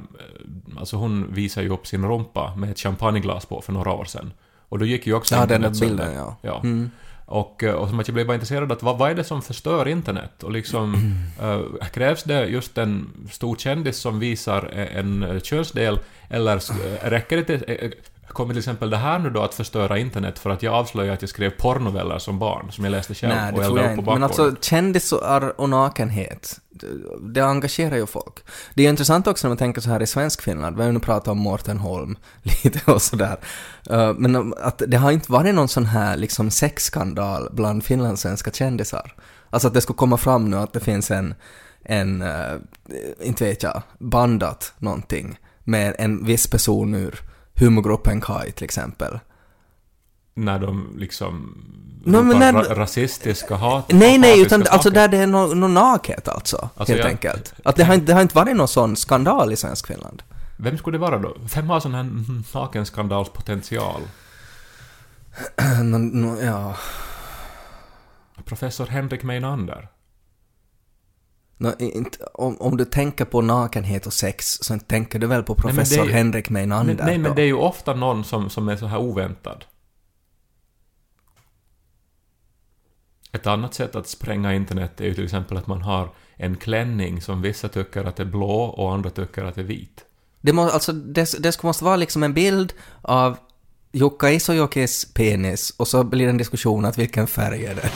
Alltså 0.79 0.95
hon 0.97 1.33
visade 1.33 1.65
ju 1.65 1.73
upp 1.73 1.87
sin 1.87 2.05
rumpa 2.05 2.55
med 2.55 2.71
ett 2.71 2.79
champagneglas 2.79 3.45
på 3.45 3.61
för 3.61 3.73
några 3.73 3.91
år 3.93 4.05
sedan. 4.05 4.33
Och 4.69 4.79
då 4.79 4.85
gick 4.85 5.07
ju 5.07 5.13
också 5.13 5.35
Ja, 5.35 5.45
den 5.45 5.55
internet 5.55 5.77
sönder. 5.77 5.95
bilden 6.05 6.13
ja. 6.15 6.35
Ja. 6.41 6.59
Mm. 6.63 6.91
Och, 7.29 7.63
eh, 7.63 7.73
och 7.73 7.89
som 7.89 7.99
att 7.99 8.07
jag 8.07 8.13
blev 8.13 8.27
bara 8.27 8.33
intresserad 8.33 8.71
av 8.71 8.77
vad, 8.81 8.97
vad 8.97 9.11
är 9.11 9.15
det 9.15 9.23
som 9.23 9.41
förstör 9.41 9.87
internet? 9.87 10.43
Och 10.43 10.51
liksom, 10.51 11.13
eh, 11.41 11.87
krävs 11.87 12.23
det 12.23 12.45
just 12.45 12.77
en 12.77 13.09
stor 13.31 13.55
kändis 13.55 13.97
som 13.97 14.19
visar 14.19 14.65
en, 14.73 15.39
könsdel, 15.43 15.99
eller 16.29 16.55
eh, 16.55 17.09
räcker 17.09 17.37
det 17.37 17.43
till, 17.43 17.93
Kommer 18.37 18.53
till 18.53 18.59
exempel 18.59 18.89
det 18.89 18.97
här 18.97 19.19
nu 19.19 19.29
då 19.29 19.41
att 19.41 19.53
förstöra 19.53 19.97
internet 19.97 20.39
för 20.39 20.49
att 20.49 20.63
jag 20.63 20.73
avslöjade 20.73 21.13
att 21.13 21.21
jag 21.21 21.29
skrev 21.29 21.49
porrnoveller 21.49 22.19
som 22.19 22.39
barn, 22.39 22.71
som 22.71 22.83
jag 22.83 22.91
läste 22.91 23.13
själv 23.13 23.35
Nej, 23.35 23.53
och 23.53 23.59
det 23.59 23.65
tror 23.65 23.77
eldade 23.77 23.93
jag 23.93 23.99
inte. 23.99 24.11
Men 24.13 24.23
alltså 24.23 24.55
kändisar 24.61 25.61
och 25.61 25.69
nakenhet, 25.69 26.59
det, 27.21 27.41
engagerar 27.41 27.95
ju 27.95 28.05
folk. 28.05 28.33
Det 28.73 28.85
är 28.85 28.89
intressant 28.89 29.27
också 29.27 29.47
när 29.47 29.49
man 29.49 29.57
tänker 29.57 29.81
så 29.81 29.89
här 29.89 30.01
i 30.01 30.07
svensk 30.07 30.41
Finland, 30.41 30.75
vi 30.75 30.81
har 30.81 30.87
ju 30.87 30.93
nu 30.93 30.99
pratat 30.99 31.27
om 31.27 31.37
Mårten 31.37 31.77
Holm 31.77 32.17
lite 32.43 32.91
och 32.91 33.01
sådär. 33.01 33.37
Uh, 33.91 34.13
men 34.13 34.53
att 34.57 34.81
det 34.87 34.97
har 34.97 35.11
inte 35.11 35.31
varit 35.31 35.55
någon 35.55 35.67
sån 35.67 35.85
här 35.85 36.17
liksom 36.17 36.51
sexskandal 36.51 37.49
bland 37.51 37.83
finlandssvenska 37.83 38.51
kändisar. 38.51 39.13
Alltså 39.49 39.67
att 39.67 39.73
det 39.73 39.81
skulle 39.81 39.97
komma 39.97 40.17
fram 40.17 40.49
nu 40.49 40.57
att 40.57 40.73
det 40.73 40.79
finns 40.79 41.11
en, 41.11 41.35
en 41.83 42.21
uh, 42.21 42.55
inte 43.21 43.45
vet 43.45 43.63
jag, 43.63 43.81
bandat 43.99 44.73
någonting 44.77 45.39
med 45.63 45.95
en 45.97 46.25
viss 46.25 46.47
person 46.47 46.93
ur 46.93 47.21
humorgruppen 47.59 48.21
Kai 48.21 48.51
till 48.51 48.65
exempel. 48.65 49.19
när 50.33 50.59
de 50.59 50.95
liksom 50.97 51.63
No, 52.05 52.21
men 52.23 52.39
när- 52.39 52.53
ra- 52.53 52.75
rasistiska 52.75 53.55
hat 53.55 53.85
Nej, 53.91 54.17
nej, 54.17 54.41
utan 54.41 54.61
alltså 54.61 54.77
saker. 54.77 54.91
där 54.91 55.07
det 55.07 55.17
är 55.17 55.27
någon 55.27 55.59
no 55.59 55.67
nakhet 55.67 56.27
alltså, 56.27 56.69
Alltså, 56.75 56.93
helt 56.93 57.03
jag- 57.03 57.11
enkelt. 57.11 57.53
Att 57.65 57.75
det 57.75 57.83
har, 57.83 57.93
inte, 57.93 58.05
det 58.05 58.13
har 58.13 58.21
inte 58.21 58.35
varit 58.35 58.55
någon 58.55 58.67
sån 58.67 58.95
skandal 58.95 59.53
i 59.53 59.55
svensk 59.55 59.87
Finland. 59.87 60.23
Vem 60.57 60.77
skulle 60.77 60.97
det 60.97 61.01
vara 61.01 61.17
då? 61.19 61.37
Vem 61.55 61.69
har 61.69 61.79
sån 61.79 61.93
här 61.93 62.09
nakenskandalspotential? 62.53 64.01
no, 65.83 65.97
no, 65.97 66.41
ja, 66.41 66.75
Professor 68.45 68.85
Henrik 68.85 69.23
Meinander? 69.23 69.87
No, 71.57 71.71
inte, 71.79 72.23
om, 72.33 72.57
om 72.61 72.77
du 72.77 72.85
tänker 72.85 73.25
på 73.25 73.41
nakenhet 73.41 74.05
och 74.07 74.13
sex 74.13 74.57
så 74.61 74.79
tänker 74.79 75.19
du 75.19 75.27
väl 75.27 75.43
på 75.43 75.53
men 75.53 75.61
professor 75.61 76.05
ju- 76.05 76.11
Henrik 76.11 76.49
Men, 76.49 76.69
Meinander 76.69 77.05
nej, 77.05 77.17
men 77.17 77.29
då? 77.31 77.35
det 77.35 77.41
är 77.41 77.45
ju 77.45 77.53
ofta 77.53 77.93
någon 77.93 78.23
som, 78.23 78.49
som 78.49 78.69
är 78.69 78.75
så 78.75 78.85
här 78.85 78.97
oväntad. 78.97 79.65
Ett 83.31 83.47
annat 83.47 83.73
sätt 83.73 83.95
att 83.95 84.07
spränga 84.07 84.53
internet 84.53 85.01
är 85.01 85.05
ju 85.05 85.13
till 85.13 85.23
exempel 85.23 85.57
att 85.57 85.67
man 85.67 85.81
har 85.81 86.09
en 86.35 86.55
klänning 86.57 87.21
som 87.21 87.41
vissa 87.41 87.69
tycker 87.69 88.03
att 88.05 88.19
är 88.19 88.25
blå 88.25 88.61
och 88.61 88.93
andra 88.93 89.09
tycker 89.09 89.43
att 89.43 89.57
är 89.57 89.63
vit. 89.63 90.05
Det, 90.41 90.53
må, 90.53 90.69
alltså, 90.69 90.91
det, 90.91 91.43
det 91.43 91.63
måste 91.63 91.83
vara 91.83 91.95
liksom 91.95 92.23
en 92.23 92.33
bild 92.33 92.73
av 93.01 93.37
Jukka 93.91 94.31
Isojokis 94.31 95.13
penis 95.13 95.73
och 95.77 95.87
så 95.87 96.03
blir 96.03 96.25
det 96.25 96.29
en 96.31 96.37
diskussion 96.37 96.85
att 96.85 96.97
vilken 96.97 97.27
färg 97.27 97.65
är 97.65 97.75
det? 97.75 97.91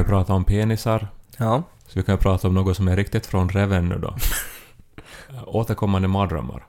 Vi 0.00 0.04
har 0.04 0.08
pratat 0.08 0.30
om 0.30 0.44
penisar, 0.44 1.08
Ja. 1.36 1.62
så 1.86 1.98
vi 1.98 2.02
kan 2.02 2.14
ju 2.14 2.18
prata 2.18 2.48
om 2.48 2.54
något 2.54 2.76
som 2.76 2.88
är 2.88 2.96
riktigt 2.96 3.26
från 3.26 3.48
reven 3.48 3.88
nu 3.88 3.98
då. 3.98 4.14
Återkommande 5.46 6.08
mardrömmar. 6.08 6.66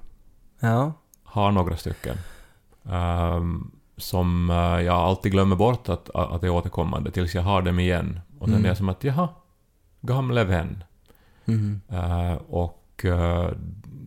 Ja. 0.60 0.94
har 1.24 1.52
några 1.52 1.78
stycken. 1.78 2.18
Ehm, 2.90 3.72
som 3.98 4.50
eh, 4.50 4.56
jag 4.86 4.96
alltid 4.96 5.32
glömmer 5.32 5.56
bort 5.56 5.90
att, 5.90 6.10
att 6.16 6.42
det 6.42 6.48
är 6.48 6.52
återkommande 6.52 7.12
tills 7.12 7.36
jag 7.36 7.42
har 7.42 7.62
dem 7.62 7.80
igen. 7.80 8.20
Och 8.40 8.46
sen 8.48 8.54
Mm. 8.54 8.66
är 8.66 8.70
jag 8.70 8.78
som 8.78 8.90
att 8.90 9.04
jaha, 9.04 9.30
gamle 10.02 10.44
vän. 10.44 10.84
Mhm. 11.46 11.82
Eh, 11.90 12.34
och 12.50 13.02
eh, 13.06 13.50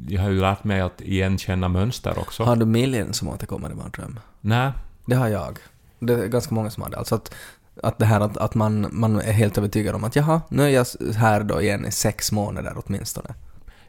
jag 0.09 0.23
har 0.23 0.31
ju 0.31 0.41
lärt 0.41 0.65
mig 0.65 0.81
att 0.81 1.01
igenkänna 1.01 1.69
mönster 1.69 2.19
också. 2.19 2.45
Har 2.45 2.57
du 2.57 2.67
Million 2.67 3.13
som 3.13 3.29
återkommer 3.29 3.71
i 3.71 3.75
mardröm? 3.75 4.21
Nej, 4.41 4.73
Det 5.07 5.15
har 5.15 5.29
jag. 5.29 5.59
Det 5.99 6.13
är 6.15 6.27
ganska 6.27 6.55
många 6.55 6.71
som 6.71 6.83
har 6.83 6.91
det. 6.91 6.97
Alltså 6.99 7.15
att, 7.15 7.35
att 7.83 7.99
det 7.99 8.05
här 8.05 8.21
att, 8.21 8.37
att 8.37 8.55
man, 8.55 8.89
man 8.93 9.21
är 9.21 9.33
helt 9.33 9.59
övertygad 9.59 9.95
om 9.95 10.05
att 10.05 10.17
jaha, 10.17 10.41
nu 10.49 10.63
är 10.63 10.69
jag 10.69 10.87
här 11.17 11.43
då 11.43 11.63
igen 11.63 11.87
i 11.87 11.91
sex 11.93 12.33
månader 12.33 12.73
åtminstone. 12.87 13.35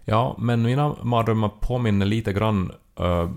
ja, 0.06 0.36
men 0.40 0.62
mina 0.62 0.96
mardrömmar 1.04 1.50
påminner 1.60 2.06
lite 2.06 2.34
grann 2.34 2.72
eh, 3.00 3.30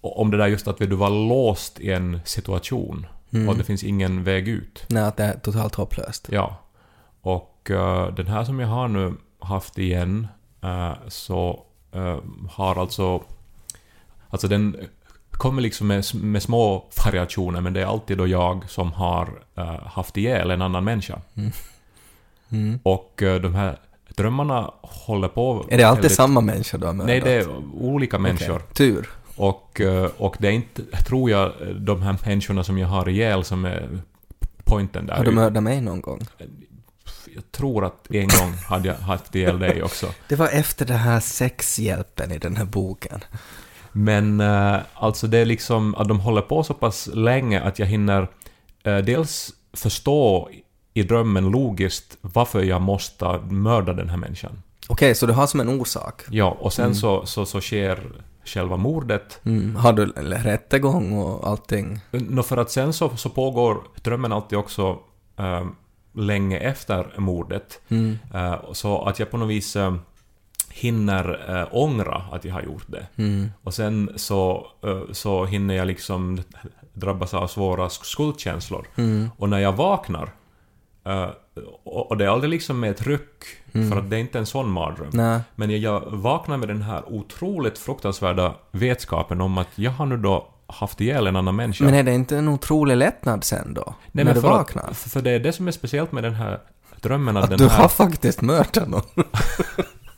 om 0.00 0.30
det 0.30 0.36
där 0.36 0.46
just 0.46 0.68
att 0.68 0.78
du 0.78 0.86
var 0.96 1.10
låst 1.10 1.80
i 1.80 1.92
en 1.92 2.20
situation 2.24 3.06
Mm. 3.32 3.48
och 3.48 3.56
det 3.56 3.64
finns 3.64 3.84
ingen 3.84 4.24
väg 4.24 4.48
ut. 4.48 4.84
Nej, 4.88 5.02
att 5.02 5.16
det 5.16 5.24
är 5.24 5.38
totalt 5.38 5.74
hopplöst. 5.74 6.28
Ja. 6.32 6.56
Och 7.20 7.70
eh, 7.70 8.14
den 8.14 8.26
här 8.26 8.44
som 8.44 8.60
jag 8.60 8.68
har 8.68 8.88
nu 8.88 9.14
haft 9.38 9.78
igen 9.78 10.28
eh, 10.62 10.92
så 11.08 11.64
har 12.50 12.80
alltså... 12.80 13.22
Alltså 14.28 14.48
den 14.48 14.76
kommer 15.40 15.62
liksom 15.62 15.86
med, 15.86 16.04
med 16.14 16.42
små 16.42 16.84
variationer 17.04 17.60
men 17.60 17.72
det 17.72 17.80
är 17.80 17.86
alltid 17.86 18.18
då 18.18 18.26
jag 18.26 18.70
som 18.70 18.92
har 18.92 19.42
eh, 19.56 19.86
haft 19.86 20.16
ihjäl 20.16 20.50
en 20.50 20.62
annan 20.62 20.84
människa. 20.84 21.20
Mm. 22.50 22.78
Och 22.82 23.22
eh, 23.22 23.40
de 23.40 23.54
här 23.54 23.78
drömmarna 24.08 24.70
håller 24.82 25.28
på... 25.28 25.66
Är 25.70 25.78
det 25.78 25.84
alltid 25.84 26.02
väldigt- 26.02 26.16
samma 26.16 26.40
människa 26.40 26.78
du 26.78 26.86
har 26.86 26.92
mördat? 26.92 27.06
Nej, 27.06 27.20
det 27.20 27.32
är 27.32 27.48
olika 27.80 28.18
människor. 28.18 28.56
Okej. 28.56 28.74
Tur. 28.74 29.08
Och, 29.36 29.80
eh, 29.80 30.10
och 30.16 30.36
det 30.38 30.48
är 30.48 30.52
inte, 30.52 30.82
tror 30.82 31.30
jag, 31.30 31.52
de 31.76 32.02
här 32.02 32.16
människorna 32.26 32.64
som 32.64 32.78
jag 32.78 32.88
har 32.88 33.08
ihjäl 33.08 33.44
som 33.44 33.64
är 33.64 33.98
pointen 34.64 35.06
där. 35.06 35.14
Har 35.16 35.24
du 35.24 35.30
mördat 35.30 35.62
mig 35.62 35.80
någon 35.80 36.00
gång? 36.00 36.20
Jag 37.34 37.52
tror 37.52 37.84
att 37.84 38.10
en 38.10 38.28
gång 38.28 38.52
hade 38.68 38.88
jag 38.88 38.94
haft 38.94 39.34
ihjäl 39.34 39.58
dig 39.58 39.82
också. 39.82 40.06
Det 40.28 40.36
var 40.36 40.48
efter 40.48 40.86
det 40.86 40.94
här 40.94 41.20
sexhjälpen 41.20 42.32
i 42.32 42.38
den 42.38 42.56
här 42.56 42.64
boken. 42.64 43.20
Men 43.92 44.40
eh, 44.40 44.76
alltså 44.94 45.26
det 45.26 45.38
är 45.38 45.44
liksom 45.44 45.94
att 45.94 46.08
de 46.08 46.20
håller 46.20 46.42
på 46.42 46.62
så 46.62 46.74
pass 46.74 47.08
länge 47.14 47.60
att 47.60 47.78
jag 47.78 47.86
hinner 47.86 48.28
eh, 48.82 48.98
dels 48.98 49.50
förstå 49.72 50.50
i 50.94 51.02
drömmen 51.02 51.50
logiskt 51.50 52.18
varför 52.20 52.62
jag 52.62 52.82
måste 52.82 53.38
mörda 53.48 53.92
den 53.92 54.08
här 54.08 54.16
människan. 54.16 54.62
Okej, 54.88 55.14
så 55.14 55.26
du 55.26 55.32
har 55.32 55.46
som 55.46 55.60
en 55.60 55.68
orsak? 55.68 56.22
Ja, 56.30 56.56
och 56.60 56.72
sen 56.72 56.94
så, 56.94 57.26
så, 57.26 57.46
så 57.46 57.60
sker 57.60 58.12
själva 58.44 58.76
mordet. 58.76 59.40
Mm. 59.44 59.76
Har 59.76 59.92
du 59.92 60.06
rättegång 60.06 61.12
och 61.12 61.48
allting? 61.48 62.00
Nå, 62.10 62.42
för 62.42 62.56
att 62.56 62.70
sen 62.70 62.92
så, 62.92 63.16
så 63.16 63.28
pågår 63.28 63.82
drömmen 64.02 64.32
alltid 64.32 64.58
också 64.58 64.98
eh, 65.38 65.66
länge 66.12 66.58
efter 66.58 67.14
mordet. 67.16 67.80
Mm. 67.88 68.18
Eh, 68.34 68.72
så 68.72 69.04
att 69.04 69.18
jag 69.18 69.30
på 69.30 69.36
något 69.36 69.48
vis 69.48 69.76
eh, 69.76 69.94
hinner 70.70 71.56
eh, 71.60 71.68
ångra 71.70 72.22
att 72.32 72.44
jag 72.44 72.54
har 72.54 72.62
gjort 72.62 72.84
det. 72.86 73.06
Mm. 73.16 73.50
Och 73.62 73.74
sen 73.74 74.10
så, 74.16 74.66
eh, 74.84 75.00
så 75.12 75.44
hinner 75.44 75.74
jag 75.74 75.86
liksom 75.86 76.42
drabbas 76.92 77.34
av 77.34 77.46
svåra 77.46 77.88
sk- 77.88 78.04
skuldkänslor. 78.04 78.86
Mm. 78.96 79.30
Och 79.36 79.48
när 79.48 79.58
jag 79.58 79.72
vaknar, 79.72 80.30
eh, 81.06 81.26
och 81.84 82.10
och 82.10 82.16
det 82.16 82.24
är 82.24 82.28
aldrig 82.28 82.50
liksom 82.50 82.80
med 82.80 82.90
ett 82.90 83.06
ryck, 83.06 83.44
för 83.72 83.98
att 83.98 84.10
det 84.10 84.16
är 84.16 84.20
inte 84.20 84.38
en 84.38 84.46
sån 84.46 84.70
mardröm. 84.70 85.10
Nej. 85.12 85.40
Men 85.54 85.80
jag 85.80 86.00
vaknar 86.00 86.56
med 86.56 86.68
den 86.68 86.82
här 86.82 87.02
otroligt 87.12 87.78
fruktansvärda 87.78 88.54
vetskapen 88.70 89.40
om 89.40 89.58
att 89.58 89.68
jag 89.74 89.90
har 89.90 90.06
nu 90.06 90.16
då 90.16 90.48
haft 90.66 91.00
ihjäl 91.00 91.26
en 91.26 91.36
annan 91.36 91.56
människa. 91.56 91.84
Men 91.84 91.94
är 91.94 92.02
det 92.02 92.14
inte 92.14 92.36
en 92.36 92.48
otrolig 92.48 92.96
lättnad 92.96 93.44
sen 93.44 93.74
då? 93.74 93.94
Nej, 94.12 94.24
när 94.24 94.34
du 94.34 94.40
vaknar? 94.40 94.82
Att, 94.90 94.96
för 94.96 95.22
det 95.22 95.30
är 95.30 95.40
det 95.40 95.52
som 95.52 95.68
är 95.68 95.72
speciellt 95.72 96.12
med 96.12 96.22
den 96.24 96.34
här 96.34 96.60
drömmen 97.00 97.36
att, 97.36 97.44
Att 97.44 97.50
den 97.50 97.58
du 97.58 97.68
här, 97.68 97.82
har 97.82 97.88
faktiskt 97.88 98.40
mördat 98.42 98.88
någon. 98.88 99.02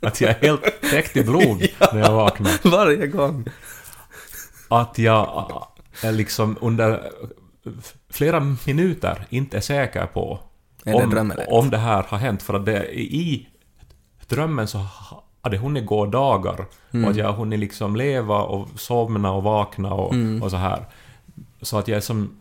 att 0.02 0.20
jag 0.20 0.30
är 0.30 0.40
helt 0.42 0.80
täckt 0.90 1.16
i 1.16 1.24
blod 1.24 1.66
när 1.92 2.00
jag 2.00 2.12
vaknar. 2.12 2.70
Varje 2.70 3.06
gång. 3.06 3.44
att 4.68 4.98
jag 4.98 5.52
äh, 6.04 6.12
liksom 6.12 6.56
under 6.60 7.10
flera 8.10 8.56
minuter 8.66 9.26
inte 9.30 9.56
är 9.56 9.60
säker 9.60 10.06
på 10.06 10.38
Är 10.84 10.92
det 10.92 11.04
om, 11.20 11.30
eller 11.30 11.52
om 11.52 11.70
det 11.70 11.78
här 11.78 12.02
har 12.08 12.18
hänt. 12.18 12.42
För 12.42 12.54
att 12.54 12.66
det, 12.66 13.00
i 13.00 13.48
drömmen 14.28 14.68
så 14.68 14.86
hade 15.42 15.56
hunnit 15.58 15.86
gå 15.86 16.06
dagar 16.06 16.66
Mm. 16.94 17.04
och 17.04 17.10
att 17.10 17.16
jag 17.16 17.26
har 17.26 17.32
hunnit 17.32 17.58
liksom 17.58 17.96
leva 17.96 18.42
och 18.42 18.68
somna 18.80 19.32
och 19.32 19.42
vakna 19.42 19.92
och, 19.94 20.12
Mm. 20.14 20.42
och 20.42 20.50
så 20.50 20.56
här. 20.56 20.84
Så 21.62 21.78
att 21.78 21.88
jag 21.88 21.96
är 21.96 22.00
som 22.00 22.38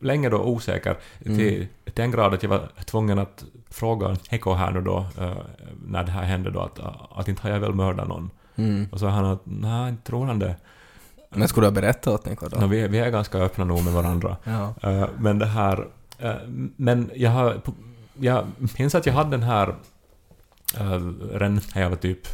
länge 0.00 0.28
då 0.28 0.38
osäker 0.38 0.96
Mm. 1.24 1.38
till 1.38 1.66
den 1.94 2.10
grad 2.10 2.34
att 2.34 2.42
jag 2.42 2.50
var 2.50 2.68
tvungen 2.84 3.18
att 3.18 3.44
fråga 3.70 4.16
Heko 4.28 4.54
här 4.54 4.70
nu 4.70 4.80
då, 4.80 5.06
äh, 5.20 5.36
när 5.86 6.04
det 6.04 6.10
här 6.10 6.22
hände 6.22 6.50
då, 6.50 6.60
att, 6.60 6.80
att 7.10 7.28
inte 7.28 7.42
har 7.42 7.50
jag 7.50 7.60
väl 7.60 7.74
mördat 7.74 8.08
någon. 8.08 8.30
Mm. 8.56 8.88
Och 8.92 9.00
så 9.00 9.06
han 9.06 9.24
att 9.24 9.40
nej, 9.44 9.88
inte 9.88 10.02
tror 10.02 10.26
han 10.26 10.38
det. 10.38 10.56
Men 11.30 11.48
skulle 11.48 11.66
du 11.66 11.68
ha 11.68 11.74
berättat 11.74 12.06
åt 12.14 12.26
Niko 12.26 12.48
då? 12.48 12.58
No, 12.58 12.66
vi, 12.66 12.88
vi 12.88 12.98
är 12.98 13.10
ganska 13.10 13.38
öppna 13.38 13.64
nog 13.64 13.84
med 13.84 13.92
varandra. 13.92 14.36
Ja. 14.44 14.74
Eh, 14.90 15.08
men 15.18 15.38
det 15.38 15.46
här... 15.46 15.86
eh, 16.18 16.34
men 16.76 17.10
jag 17.14 17.30
har... 17.30 17.60
Jag 18.20 18.46
minns 18.78 18.94
att 18.94 19.06
jag 19.06 19.12
hade 19.12 19.30
den 19.30 19.42
här... 19.42 19.74
Redan 21.32 21.60
när 21.74 21.82
jag 21.82 21.90
var 21.90 21.96
typ 21.96 22.28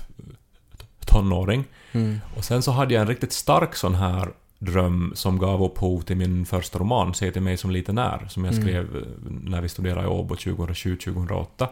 tonåring. 1.06 1.64
Mm. 1.92 2.20
Och 2.36 2.44
sen 2.44 2.62
så 2.62 2.70
hade 2.72 2.94
jag 2.94 3.00
en 3.00 3.06
riktigt 3.08 3.32
stark 3.32 3.74
sån 3.74 3.94
här 3.94 4.28
dröm 4.64 5.12
som 5.14 5.38
gav 5.38 5.62
upphov 5.62 6.00
till 6.00 6.16
min 6.16 6.46
första 6.46 6.78
roman, 6.78 7.14
Säg 7.14 7.32
till 7.32 7.42
mig 7.42 7.56
som 7.56 7.70
liten 7.70 7.98
är, 7.98 8.26
som 8.28 8.44
jag 8.44 8.54
Mm. 8.54 8.64
skrev 8.64 8.96
eh, 8.96 9.02
när 9.26 9.60
vi 9.62 9.68
studerade 9.68 10.04
i 10.06 10.10
Åbo 10.10 10.34
2007-2008. 10.34 11.68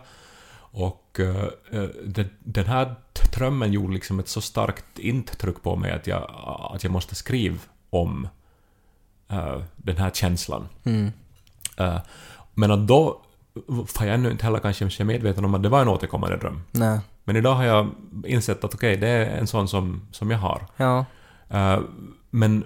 Och 0.73 1.21
eh, 1.21 1.45
eh, 1.73 1.89
den, 2.05 2.29
den 2.39 2.67
här 2.67 2.95
drömmen 3.37 3.73
gjorde 3.73 3.95
liksom 3.95 4.19
ett 4.21 4.29
så 4.29 4.41
starkt 4.41 4.99
intryck 4.99 5.63
på 5.63 5.77
mig 5.77 5.93
att 5.93 6.07
jag, 6.07 6.31
att 6.75 6.85
jag 6.85 6.93
måste 6.93 7.15
skriva 7.15 7.59
om 7.91 8.29
eh, 9.29 9.63
den 9.77 9.97
här 9.97 10.11
känslan. 10.11 10.69
Mm. 10.85 11.13
Eh, 11.77 11.99
men 12.55 12.71
att 12.71 12.87
då 12.87 13.21
var 13.67 14.07
jag 14.07 14.15
ännu 14.15 14.31
inte 14.31 14.45
heller 14.45 14.59
kanske 14.59 15.05
medveten 15.05 15.45
om 15.45 15.55
att 15.55 15.63
det 15.63 15.69
var 15.69 15.83
en 15.83 15.89
återkommande 15.89 16.37
dröm. 16.37 16.63
Nej. 16.73 17.01
Men 17.25 17.37
idag 17.37 17.55
har 17.55 17.65
jag 17.65 17.89
insett 18.27 18.65
att 18.65 18.75
okej, 18.75 18.97
det 18.97 19.09
är 19.09 19.39
en 19.39 19.47
sån 19.47 19.69
som, 19.69 20.03
som 20.13 20.31
jag 20.31 20.39
har. 20.39 20.67
Ja. 20.77 21.05
Men 22.31 22.65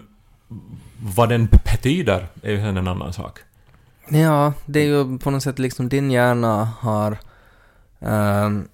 vad 1.02 1.28
den 1.28 1.46
betyder 1.46 2.28
är 2.42 2.50
ju 2.50 2.60
en 2.60 2.88
annan 2.88 3.12
sak. 3.12 3.38
Ja, 4.08 4.52
det 4.66 4.80
är 4.80 4.84
ju 4.84 5.18
på 5.18 5.30
något 5.30 5.42
sätt 5.42 5.58
liksom 5.58 5.88
din 5.88 6.10
hjärna 6.10 6.64
har 6.64 7.18
ehm, 8.00 8.68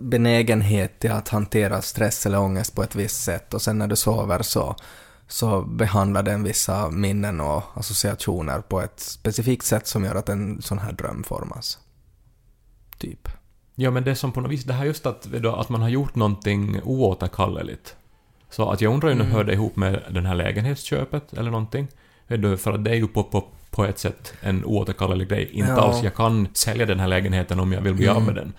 benägenhet 0.00 1.00
till 1.00 1.12
att 1.12 1.28
hantera 1.28 1.82
stress 1.82 2.26
eller 2.26 2.40
ångest 2.40 2.74
på 2.74 2.82
ett 2.82 2.94
visst 2.94 3.22
sätt 3.22 3.54
och 3.54 3.62
sen 3.62 3.78
när 3.78 3.86
du 3.86 3.96
sover 3.96 4.42
så, 4.42 4.76
så 5.28 5.62
behandlar 5.62 6.22
den 6.22 6.42
vissa 6.42 6.90
minnen 6.90 7.40
och 7.40 7.62
associationer 7.74 8.60
på 8.60 8.80
ett 8.80 9.00
specifikt 9.00 9.64
sätt 9.64 9.86
som 9.86 10.04
gör 10.04 10.14
att 10.14 10.28
en 10.28 10.62
sån 10.62 10.78
här 10.78 10.92
dröm 10.92 11.24
formas. 11.24 11.78
Typ. 12.98 13.28
Ja, 13.74 13.90
men 13.90 14.04
det 14.04 14.10
är 14.10 14.14
som 14.14 14.32
på 14.32 14.40
något 14.40 14.50
vis, 14.50 14.64
det 14.64 14.72
här 14.72 14.84
just 14.84 15.06
att, 15.06 15.34
att 15.44 15.68
man 15.68 15.82
har 15.82 15.88
gjort 15.88 16.14
någonting 16.14 16.80
oåterkalleligt. 16.84 17.96
Så 18.50 18.70
att 18.70 18.80
jag 18.80 18.94
undrar 18.94 19.08
ju 19.08 19.14
nu, 19.14 19.20
Mm. 19.24 19.32
hör 19.34 19.44
det 19.44 19.52
ihop 19.52 19.76
med 19.76 20.02
den 20.10 20.26
här 20.26 20.34
lägenhetsköpet 20.34 21.32
eller 21.32 21.50
någonting? 21.50 21.88
För 22.58 22.72
att 22.72 22.84
det 22.84 22.90
är 22.90 22.94
ju 22.94 23.08
på, 23.08 23.22
på, 23.24 23.44
på 23.70 23.84
ett 23.84 23.98
sätt 23.98 24.34
en 24.40 24.64
oåterkallelig 24.64 25.28
grej. 25.28 25.48
Inte 25.52 25.70
Ja. 25.70 25.80
alls, 25.80 26.02
jag 26.02 26.14
kan 26.14 26.48
sälja 26.52 26.86
den 26.86 27.00
här 27.00 27.08
lägenheten 27.08 27.60
om 27.60 27.72
jag 27.72 27.80
vill 27.80 27.94
bli 27.94 28.08
av 28.08 28.16
Mm. 28.16 28.26
med 28.26 28.34
den. 28.34 28.52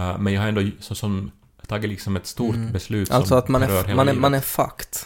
Uh, 0.00 0.18
men 0.18 0.32
jag 0.32 0.40
har 0.40 0.48
ändå 0.48 0.62
så, 0.80 0.94
som 0.94 1.30
tagit 1.66 1.90
liksom 1.90 2.16
ett 2.16 2.26
stort 2.26 2.54
Mm. 2.54 2.72
beslut 2.72 3.10
Alltså 3.10 3.28
som 3.28 3.38
att 3.38 3.48
man 3.48 3.62
är, 3.62 3.94
man 3.94 4.08
är, 4.08 4.12
man 4.14 4.34
är 4.34 4.40
fucked. 4.40 4.96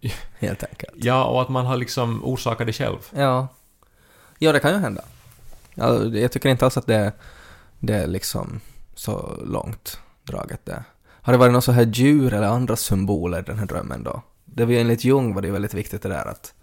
Helt 0.38 0.64
enkelt. 0.64 0.92
Ja, 1.04 1.24
och 1.24 1.42
att 1.42 1.48
man 1.48 1.66
har 1.66 1.76
liksom 1.76 2.24
orsakat 2.24 2.66
det 2.66 2.72
själv. 2.72 2.98
Ja. 3.16 3.48
Ja, 4.38 4.52
det 4.52 4.60
kan 4.60 4.72
ju 4.72 4.78
hända. 4.78 5.02
Ja, 5.74 6.04
jag 6.04 6.32
tycker 6.32 6.48
inte 6.48 6.64
alls 6.64 6.76
att 6.76 6.86
det, 6.86 7.12
det 7.78 7.94
är 7.94 8.06
liksom 8.06 8.60
så 8.94 9.34
långt 9.44 10.00
draget 10.24 10.60
det. 10.66 10.84
Har 11.26 11.32
det 11.32 11.38
varit 11.38 11.52
något 11.52 11.64
så 11.64 11.72
här 11.72 11.82
djur 11.82 12.34
eller 12.34 12.46
andra 12.46 12.76
symboler 12.76 13.38
i 13.38 13.42
den 13.42 13.58
här 13.58 13.66
drömmen 13.66 14.02
då? 14.02 14.22
Det 14.44 14.64
var 14.64 14.72
ju 14.72 14.78
enligt 14.78 15.04
Jung 15.04 15.34
var 15.34 15.42
det 15.42 15.50
väldigt 15.50 15.74
viktigt 15.74 16.02
det 16.02 16.08
där 16.08 16.28
att 16.28 16.54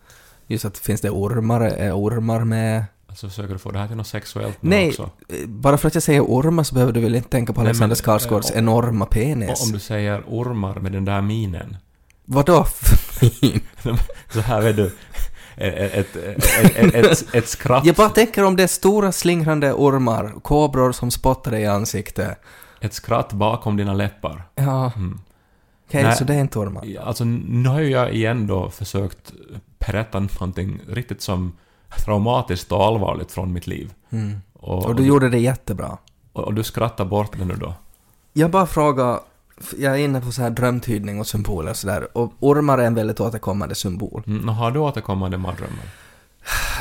just 0.48 0.66
att 0.66 0.78
finns 0.78 1.02
det 1.02 1.10
ormar, 1.10 1.62
är 1.62 1.98
ormar 1.98 2.40
med? 2.44 2.86
Alltså 3.08 3.30
försöker 3.30 3.54
du 3.54 3.60
få 3.60 3.72
det 3.72 3.80
här 3.80 3.88
till 3.88 3.98
något 3.98 4.08
sexuellt 4.08 4.58
Nej, 4.60 4.90
också? 4.90 5.10
eh, 5.30 5.48
bara 5.48 5.78
för 5.78 5.88
att 5.88 5.94
jag 5.94 6.04
säger 6.04 6.22
ormar 6.22 6.64
så 6.64 6.74
behöver 6.74 6.94
du 6.94 7.00
väl 7.00 7.16
inte 7.16 7.30
tänka 7.30 7.54
på 7.54 7.62
Alexander 7.62 7.88
men, 7.88 7.96
Skarsgårds 7.96 8.52
eh, 8.52 8.58
enorma 8.58 9.06
penis? 9.06 9.64
om 9.66 9.72
du 9.72 9.80
säger 9.80 10.24
ormar 10.28 10.76
med 10.76 10.92
den 10.92 11.06
där 11.06 11.22
minen. 11.22 11.78
Vadå? 12.26 12.66
Så 14.34 14.40
här 14.40 14.62
vet 14.62 14.76
du. 14.76 14.92
Ett, 15.56 16.16
ett, 16.16 16.96
ett, 16.96 17.36
ett 17.36 17.48
skratt. 17.48 17.86
jag 17.86 17.96
bara 17.96 18.10
tänker 18.10 18.44
om 18.44 18.56
det 18.56 18.64
är 18.64 18.68
stora 18.68 19.12
slingrande 19.12 19.74
ormar, 19.74 20.34
kobror 20.42 20.92
som 20.92 21.12
spottar 21.12 21.52
dig 21.52 21.62
i 21.62 21.66
ansiktet. 21.66 22.40
Ett 22.84 22.94
skratt 22.94 23.34
bakom 23.34 23.78
dina 23.78 23.94
läppar. 23.94 24.44
Ja, 24.56 24.92
Mm. 24.96 25.20
okej, 25.88 26.04
Nej. 26.04 26.16
så 26.16 26.24
det 26.24 26.34
är 26.36 26.40
inte 26.40 26.60
ormar. 26.60 26.84
Alltså, 27.04 27.24
nu 27.26 27.70
har 27.70 27.80
ju 27.80 27.90
jag 27.90 28.14
igen 28.14 28.48
då 28.48 28.70
försökt 28.70 29.34
berätta 29.88 30.20
någonting 30.20 30.80
riktigt 30.88 31.22
som 31.22 31.52
traumatiskt 32.06 32.72
och 32.72 32.84
allvarligt 32.84 33.32
från 33.32 33.54
mitt 33.54 33.68
liv. 33.68 33.94
Mm. 34.10 34.38
Och, 34.54 34.86
Och 34.86 34.96
du 34.96 35.04
gjorde 35.06 35.30
det 35.30 35.40
jättebra. 35.40 35.98
och, 36.34 36.44
och 36.44 36.54
du 36.54 36.64
skrattar 36.64 37.06
bort 37.06 37.38
det 37.38 37.46
nu 37.46 37.56
då. 37.56 37.74
Jag 38.34 38.52
bara 38.52 38.66
frågar, 38.66 39.20
jag 39.78 39.94
är 39.94 39.98
inne 39.98 40.22
på 40.22 40.32
så 40.32 40.42
här 40.42 40.50
drömtydning 40.50 41.20
och 41.20 41.28
symboler 41.28 41.70
och 41.72 41.78
sådär, 41.78 42.18
och 42.18 42.34
ormar 42.40 42.78
är 42.78 42.84
en 42.88 42.96
väldigt 42.96 43.20
återkommande 43.20 43.76
symbol. 43.76 44.24
Mm, 44.28 44.48
har 44.50 44.72
du 44.72 44.80
återkommande 44.80 45.38
mardrömmar? 45.38 45.86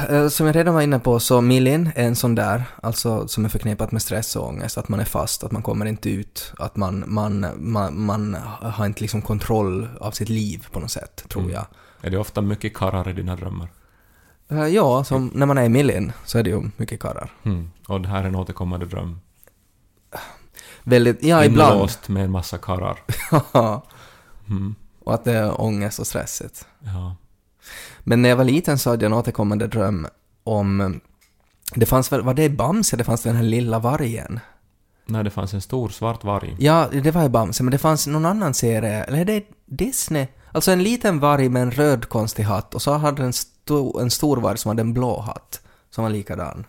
Eh, 0.08 0.28
Som 0.28 0.46
jag 0.46 0.56
redan 0.56 0.74
var 0.74 0.82
inne 0.82 0.98
på 0.98 1.20
så 1.20 1.40
Milin 1.40 1.90
är 1.94 2.04
en 2.06 2.16
sån 2.16 2.34
där, 2.34 2.64
alltså 2.82 3.28
som 3.28 3.44
är 3.44 3.48
förknippat 3.48 3.92
med 3.92 4.02
stress 4.02 4.36
och 4.36 4.48
ångest, 4.48 4.78
att 4.78 4.88
man 4.88 5.00
är 5.00 5.04
fast, 5.04 5.44
att 5.44 5.52
man 5.52 5.62
kommer 5.62 5.86
inte 5.86 6.10
ut, 6.10 6.52
att 6.58 6.76
man, 6.76 7.04
man, 7.06 7.46
man, 7.56 8.00
man 8.00 8.34
har 8.60 8.86
inte 8.86 9.00
liksom 9.00 9.22
kontroll 9.22 9.88
av 10.00 10.10
sitt 10.10 10.28
liv 10.28 10.66
på 10.72 10.80
något 10.80 10.90
sätt, 10.90 11.24
tror 11.28 11.42
Mm. 11.42 11.54
jag. 11.54 11.64
Är 12.02 12.10
det 12.10 12.18
ofta 12.18 12.40
mycket 12.40 12.74
karrar 12.74 13.08
i 13.08 13.12
dina 13.12 13.36
drömmar? 13.36 13.68
Eh, 14.48 14.66
Ja, 14.66 15.04
som 15.04 15.30
när 15.34 15.46
man 15.46 15.58
är 15.58 15.62
i 15.64 15.68
Milin 15.68 16.12
så 16.24 16.38
är 16.38 16.42
det 16.42 16.50
ju 16.50 16.62
mycket 16.76 17.00
karlar. 17.00 17.30
Mm. 17.42 17.70
Och 17.88 18.00
det 18.00 18.08
här 18.08 18.22
är 18.22 18.28
en 18.28 18.34
återkommande 18.36 18.86
dröm. 18.86 19.20
Väldigt, 20.84 21.22
ja 21.24 21.44
ibland. 21.44 21.74
Inlåst 21.74 22.08
med 22.08 22.24
en 22.24 22.30
massa 22.30 22.58
karrar. 22.58 22.98
Mm. 24.48 24.74
och 25.04 25.14
att 25.14 25.24
det 25.24 25.32
är 25.32 25.60
ångest 25.60 25.98
och 25.98 26.06
stressigt. 26.06 26.66
Ja. 26.80 27.16
Men 28.04 28.22
när 28.22 28.28
jag 28.28 28.36
var 28.36 28.44
liten 28.44 28.78
så 28.78 28.90
hade 28.90 29.04
jag 29.04 29.12
en 29.12 29.18
återkommande 29.18 29.66
dröm 29.66 30.06
om... 30.44 31.00
Det 31.74 31.86
fanns 31.86 32.12
väl, 32.12 32.22
var 32.22 32.34
det 32.34 32.44
i 32.44 32.50
Bamse 32.50 32.96
det 32.96 33.04
fanns 33.04 33.22
den 33.22 33.36
här 33.36 33.42
lilla 33.42 33.78
vargen? 33.78 34.40
Nej, 35.06 35.24
det 35.24 35.30
fanns 35.30 35.54
en 35.54 35.60
stor 35.60 35.88
svart 35.88 36.24
varg. 36.24 36.56
Ja, 36.58 36.88
det 36.92 37.10
var 37.10 37.24
i 37.24 37.28
Bamse, 37.28 37.62
men 37.62 37.70
det 37.70 37.78
fanns 37.78 38.06
någon 38.06 38.24
annan 38.24 38.54
serie, 38.54 39.04
eller 39.04 39.18
är 39.18 39.24
det 39.24 39.44
Disney? 39.66 40.26
Alltså 40.52 40.70
en 40.70 40.82
liten 40.82 41.20
varg 41.20 41.48
med 41.48 41.62
en 41.62 41.70
röd 41.70 42.08
konstig 42.08 42.42
hatt 42.42 42.74
och 42.74 42.82
så 42.82 42.92
hade 42.92 43.24
en, 43.24 43.32
sto, 43.32 43.98
en 43.98 44.10
stor 44.10 44.36
varg 44.36 44.58
som 44.58 44.68
hade 44.68 44.80
en 44.80 44.94
blå 44.94 45.20
hatt, 45.20 45.60
som 45.90 46.04
var 46.04 46.10
likadan. 46.10 46.66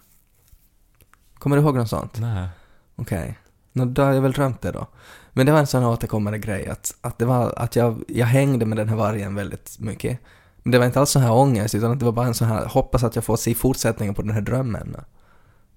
Kommer 1.34 1.56
du 1.56 1.62
ihåg 1.62 1.76
något 1.76 1.90
sånt? 1.90 2.20
Nej. 2.20 2.48
Okej. 2.96 3.40
Nå, 3.72 3.86
då 3.86 4.04
har 4.04 4.14
jag 4.14 4.22
väl 4.22 4.32
drömt 4.32 4.62
det 4.62 4.72
då. 4.72 4.88
Men 5.32 5.46
det 5.46 5.52
var 5.52 5.60
en 5.60 5.68
sån 5.68 5.84
här 5.84 5.90
återkommande 5.90 6.40
grej 6.40 6.68
att, 6.68 6.96
att 7.02 7.18
det 7.18 7.26
var 7.26 7.54
att 7.58 7.76
jag, 7.76 8.04
jag 8.08 8.26
hängde 8.26 8.66
med 8.66 8.78
den 8.78 8.90
här 8.90 8.96
vargen 8.96 9.36
väldigt 9.36 9.80
mycket. 9.80 10.20
Men 10.64 10.72
det 10.72 10.80
var 10.80 10.86
inte 10.86 11.00
alls 11.00 11.10
sån 11.10 11.22
här 11.22 11.32
ångest 11.32 11.76
utan 11.76 11.92
att 11.92 12.00
det 12.00 12.06
var 12.06 12.12
bara 12.12 12.28
en 12.28 12.34
sån 12.34 12.48
här, 12.48 12.66
hoppas 12.66 13.04
att 13.04 13.16
jag 13.16 13.24
får 13.24 13.38
se 13.38 13.54
fortsättningen 13.54 14.16
på 14.16 14.22
den 14.22 14.32
här 14.32 14.42
drömmen. 14.42 14.96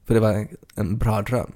För 0.06 0.14
det 0.14 0.20
var 0.20 0.46
en, 0.74 0.98
bra 0.98 1.22
dröm. 1.22 1.52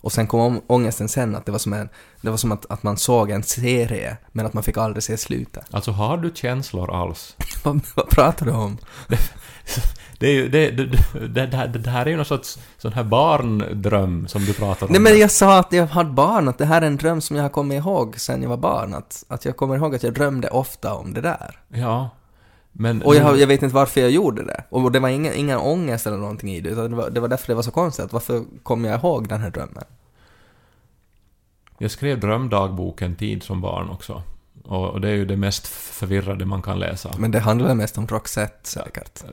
Och 0.00 0.12
sen 0.12 0.26
kom 0.26 0.40
om, 0.40 0.60
ångesten 0.66 1.08
sen 1.08 1.36
att 1.36 1.46
det 1.46 1.52
var 1.52 1.58
som, 1.58 1.72
en, 1.72 1.88
det 2.20 2.30
var 2.30 2.36
som 2.36 2.52
att, 2.52 2.66
att 2.70 2.82
man 2.82 2.96
såg 2.96 3.30
en 3.30 3.42
serie 3.42 4.16
men 4.32 4.46
att 4.46 4.54
man 4.54 4.62
fick 4.62 4.76
aldrig 4.76 5.02
se 5.02 5.16
slutet. 5.16 5.64
Alltså, 5.70 5.90
har 5.90 6.16
du 6.16 6.30
känslor 6.34 6.94
alls? 6.94 7.36
vad, 7.64 7.80
vad 7.94 8.08
pratar 8.08 8.46
du 8.46 8.52
om? 8.52 8.78
Det, 10.18 10.26
är 10.26 10.32
ju, 10.32 10.48
det, 10.48 10.70
det, 10.70 10.86
det, 11.28 11.66
det 11.78 11.90
här 11.90 12.06
är 12.06 12.10
ju 12.10 12.16
någon 12.16 12.24
sorts 12.24 12.58
sån 12.78 12.92
här 12.92 13.04
barndröm 13.04 14.28
som 14.28 14.44
du 14.44 14.52
pratar 14.52 14.86
om. 14.86 14.92
Nej 14.92 15.00
men 15.00 15.18
jag 15.18 15.30
sa 15.30 15.58
att 15.58 15.72
jag 15.72 15.86
hade 15.86 16.10
barn, 16.10 16.48
att 16.48 16.58
det 16.58 16.66
här 16.66 16.82
är 16.82 16.86
en 16.86 16.96
dröm 16.96 17.20
som 17.20 17.36
jag 17.36 17.44
har 17.44 17.50
kommit 17.50 17.78
ihåg 17.78 18.20
sen 18.20 18.42
jag 18.42 18.48
var 18.48 18.56
barn. 18.56 18.94
Att, 18.94 19.24
att 19.28 19.44
jag 19.44 19.56
kommer 19.56 19.76
ihåg 19.76 19.94
att 19.94 20.02
jag 20.02 20.14
drömde 20.14 20.48
ofta 20.48 20.94
om 20.94 21.14
det 21.14 21.20
där. 21.20 21.60
Ja. 21.68 22.10
Men... 22.76 23.02
Och 23.02 23.14
jag, 23.14 23.38
jag 23.38 23.46
vet 23.46 23.62
inte 23.62 23.74
varför 23.74 24.00
jag 24.00 24.10
gjorde 24.10 24.44
det. 24.44 24.64
Och 24.70 24.92
det 24.92 25.00
var 25.00 25.08
ingen, 25.08 25.34
ingen 25.34 25.58
ångest 25.58 26.06
eller 26.06 26.16
någonting 26.16 26.50
i 26.50 26.60
det, 26.60 26.70
utan 26.70 26.90
det 26.90 26.96
var, 26.96 27.10
det 27.10 27.20
var 27.20 27.28
därför 27.28 27.46
det 27.46 27.54
var 27.54 27.62
så 27.62 27.70
konstigt. 27.70 28.12
Varför 28.12 28.44
kom 28.62 28.84
jag 28.84 29.00
ihåg 29.00 29.28
den 29.28 29.40
här 29.40 29.50
drömmen? 29.50 29.84
Jag 31.78 31.90
skrev 31.90 32.20
drömdagbok 32.20 33.02
en 33.02 33.16
tid 33.16 33.42
som 33.42 33.60
barn 33.60 33.90
också. 33.90 34.22
Och, 34.64 34.90
och 34.90 35.00
det 35.00 35.08
är 35.08 35.14
ju 35.14 35.24
det 35.24 35.36
mest 35.36 35.66
förvirrade 35.66 36.44
man 36.44 36.62
kan 36.62 36.78
läsa. 36.78 37.10
Men 37.18 37.30
det 37.30 37.40
handlar 37.40 37.74
mest 37.74 37.98
om 37.98 38.06
Roxette 38.06 38.68
säkert. 38.68 39.24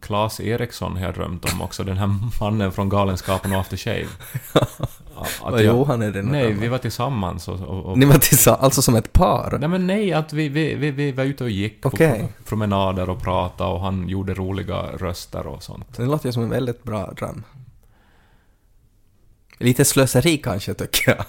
Claes 0.00 0.40
Eriksson 0.40 0.96
har 0.96 1.04
jag 1.04 1.14
drömt 1.14 1.52
om 1.52 1.62
också, 1.62 1.84
den 1.84 1.96
här 1.96 2.14
mannen 2.40 2.72
från 2.72 2.88
Galenskapen 2.88 3.52
och 3.52 3.60
After 3.60 3.76
Shave. 3.76 4.08
Att 5.42 5.52
Och 5.52 5.62
Johan 5.62 6.02
är 6.02 6.10
det 6.10 6.22
Nej, 6.22 6.52
vi 6.52 6.68
var 6.68 6.78
tillsammans 6.78 7.48
och... 7.48 7.60
och, 7.60 7.84
och 7.84 7.98
Ni 7.98 8.06
var 8.06 8.14
tillsammans, 8.14 8.62
alltså 8.62 8.82
som 8.82 8.94
ett 8.94 9.12
par? 9.12 9.56
Nej 9.60 9.68
men 9.68 9.86
nej, 9.86 10.12
att 10.12 10.32
vi, 10.32 10.48
vi, 10.48 10.74
vi, 10.74 10.90
vi 10.90 11.12
var 11.12 11.24
ute 11.24 11.44
och 11.44 11.50
gick 11.50 11.86
Okej. 11.86 12.28
på 12.38 12.44
promenader 12.44 13.10
och 13.10 13.22
pratade 13.22 13.70
och 13.70 13.80
han 13.80 14.08
gjorde 14.08 14.34
roliga 14.34 14.82
röster 14.82 15.46
och 15.46 15.62
sånt. 15.62 15.96
Det 15.96 16.04
låter 16.04 16.26
ju 16.26 16.32
som 16.32 16.42
en 16.42 16.50
väldigt 16.50 16.82
bra 16.82 17.12
dröm. 17.16 17.44
Lite 19.58 19.84
slöseri 19.84 20.38
kanske, 20.38 20.74
tycker 20.74 21.10
jag. 21.10 21.24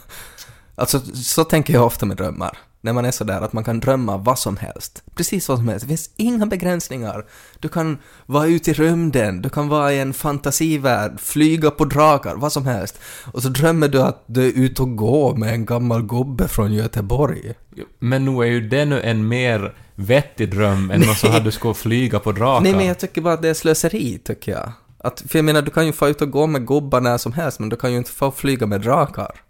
Alltså, 0.75 0.99
så 1.15 1.43
tänker 1.43 1.73
jag 1.73 1.85
ofta 1.85 2.05
med 2.05 2.17
drömmar. 2.17 2.57
När 2.81 2.93
man 2.93 3.05
är 3.05 3.11
sådär 3.11 3.41
att 3.41 3.53
man 3.53 3.63
kan 3.63 3.79
drömma 3.79 4.17
vad 4.17 4.39
som 4.39 4.57
helst. 4.57 5.03
Precis 5.15 5.49
vad 5.49 5.57
som 5.57 5.67
helst. 5.67 5.85
Det 5.85 5.87
finns 5.87 6.09
inga 6.17 6.45
begränsningar. 6.45 7.25
Du 7.59 7.69
kan 7.69 7.97
vara 8.25 8.47
ute 8.47 8.71
i 8.71 8.73
rymden, 8.73 9.41
du 9.41 9.49
kan 9.49 9.67
vara 9.67 9.93
i 9.93 9.99
en 9.99 10.13
fantasivärld, 10.13 11.19
flyga 11.19 11.71
på 11.71 11.85
drakar, 11.85 12.35
vad 12.35 12.51
som 12.51 12.65
helst. 12.65 12.99
Och 13.33 13.41
så 13.41 13.49
drömmer 13.49 13.87
du 13.87 14.01
att 14.01 14.23
du 14.25 14.47
är 14.47 14.51
ute 14.51 14.81
och 14.81 14.95
går 14.95 15.35
med 15.35 15.53
en 15.53 15.65
gammal 15.65 16.03
gubbe 16.03 16.47
från 16.47 16.73
Göteborg. 16.73 17.53
Men 17.99 18.25
nu 18.25 18.41
är 18.41 18.45
ju 18.45 18.69
det 18.69 18.85
nu 18.85 19.01
en 19.01 19.27
mer 19.27 19.75
vettig 19.95 20.51
dröm 20.51 20.91
än 20.91 21.01
någon 21.01 21.15
så 21.15 21.27
här 21.27 21.39
du 21.39 21.51
ska 21.51 21.73
flyga 21.73 22.19
på 22.19 22.31
drakar. 22.31 22.63
Nej 22.63 22.75
men 22.75 22.85
jag 22.85 22.99
tycker 22.99 23.21
bara 23.21 23.33
att 23.33 23.41
det 23.41 23.49
är 23.49 23.53
slöseri, 23.53 24.19
tycker 24.23 24.51
jag. 24.51 24.71
Att, 24.97 25.23
för 25.27 25.37
jag 25.37 25.45
menar, 25.45 25.61
du 25.61 25.71
kan 25.71 25.85
ju 25.85 25.93
få 25.93 26.07
ut 26.07 26.21
och 26.21 26.31
gå 26.31 26.47
med 26.47 26.67
gubbar 26.67 27.01
när 27.01 27.17
som 27.17 27.33
helst, 27.33 27.59
men 27.59 27.69
du 27.69 27.75
kan 27.75 27.91
ju 27.91 27.97
inte 27.97 28.11
få 28.11 28.31
flyga 28.31 28.65
med 28.65 28.81
drakar. 28.81 29.41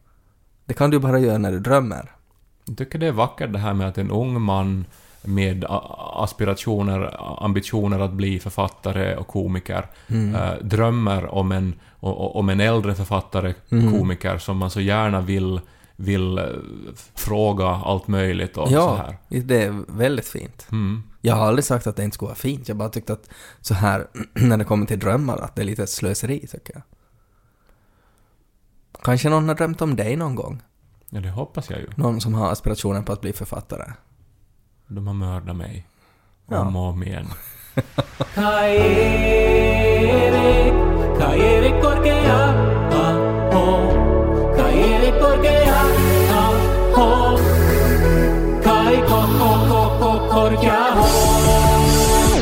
Det 0.66 0.74
kan 0.74 0.90
du 0.90 1.00
bara 1.00 1.20
göra 1.20 1.38
när 1.38 1.52
du 1.52 1.60
drömmer. 1.60 2.12
Jag 2.66 2.78
tycker 2.78 3.00
det 3.00 3.08
är 3.08 3.12
vackert 3.12 3.54
det 3.54 3.60
här 3.60 3.74
med 3.74 3.88
att 3.88 3.98
en 3.98 4.12
ung 4.12 4.42
man 4.42 4.86
med 5.24 5.66
aspirationer, 6.16 7.16
ambitioner 7.44 8.00
att 8.00 8.12
bli 8.14 8.40
författare 8.40 9.16
och 9.16 9.28
komiker, 9.28 9.86
Mm. 10.08 10.36
eh, 10.36 10.54
drömmer 10.62 11.26
om 11.28 11.52
en, 11.52 11.74
om 12.00 12.50
en 12.50 12.60
äldre 12.60 12.96
författare, 12.96 13.54
Mm. 13.72 13.92
komiker, 14.00 14.38
som 14.38 14.58
man 14.58 14.70
så 14.70 14.82
gärna 14.82 15.22
vill, 15.22 15.62
vill 15.96 16.38
eh, 16.38 16.46
fråga 17.16 17.66
allt 17.68 18.08
möjligt 18.08 18.58
och 18.58 18.68
så 18.68 18.74
Ja, 18.74 18.96
här. 18.96 19.18
det 19.42 19.64
är 19.64 19.84
väldigt 19.88 20.28
fint. 20.28 20.68
Mm. 20.72 21.04
Jag 21.22 21.36
har 21.36 21.48
aldrig 21.48 21.66
sagt 21.66 21.88
att 21.88 21.96
det 21.96 22.04
inte 22.04 22.16
skulle 22.16 22.28
vara 22.28 22.36
fint, 22.36 22.68
jag 22.68 22.78
bara 22.78 22.90
tyckte 22.90 23.14
att 23.14 23.30
så 23.62 23.74
här, 23.74 24.08
när 24.34 24.58
det 24.58 24.64
kommer 24.66 24.86
till 24.86 25.00
drömmar, 25.00 25.38
att 25.38 25.56
det 25.56 25.62
är 25.62 25.66
lite 25.66 25.88
slöseri 25.88 26.48
tycker 26.48 26.74
jag. 26.74 26.84
Kanske 29.04 29.30
någon 29.30 29.48
har 29.48 29.56
drömt 29.56 29.82
om 29.82 29.96
dig 29.96 30.16
någon 30.16 30.36
gång? 30.36 30.62
Ja, 31.14 31.20
det 31.20 31.30
hoppas 31.30 31.70
jag 31.70 31.80
ju. 31.80 31.88
Någon 31.96 32.22
som 32.22 32.34
har 32.34 32.52
aspirationen 32.52 33.04
på 33.04 33.14
att 33.14 33.22
bli 33.22 33.34
författare? 33.34 33.94
De 34.88 35.08
har 35.08 35.14
mördat 35.14 35.56
mig. 35.56 35.88
Ja. 36.50 36.60
Om 36.60 36.76
och 36.76 36.90
om 36.90 37.04
igen. 37.04 37.28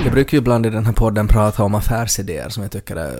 Jag 0.03 0.13
brukar 0.13 0.33
ju 0.33 0.37
ibland 0.37 0.65
i 0.65 0.69
den 0.69 0.85
här 0.85 0.93
podden 0.93 1.27
prata 1.27 1.63
om 1.63 1.75
affärsidéer 1.75 2.49
som 2.49 2.63
jag 2.63 2.71
tycker 2.71 2.95
är 2.95 3.19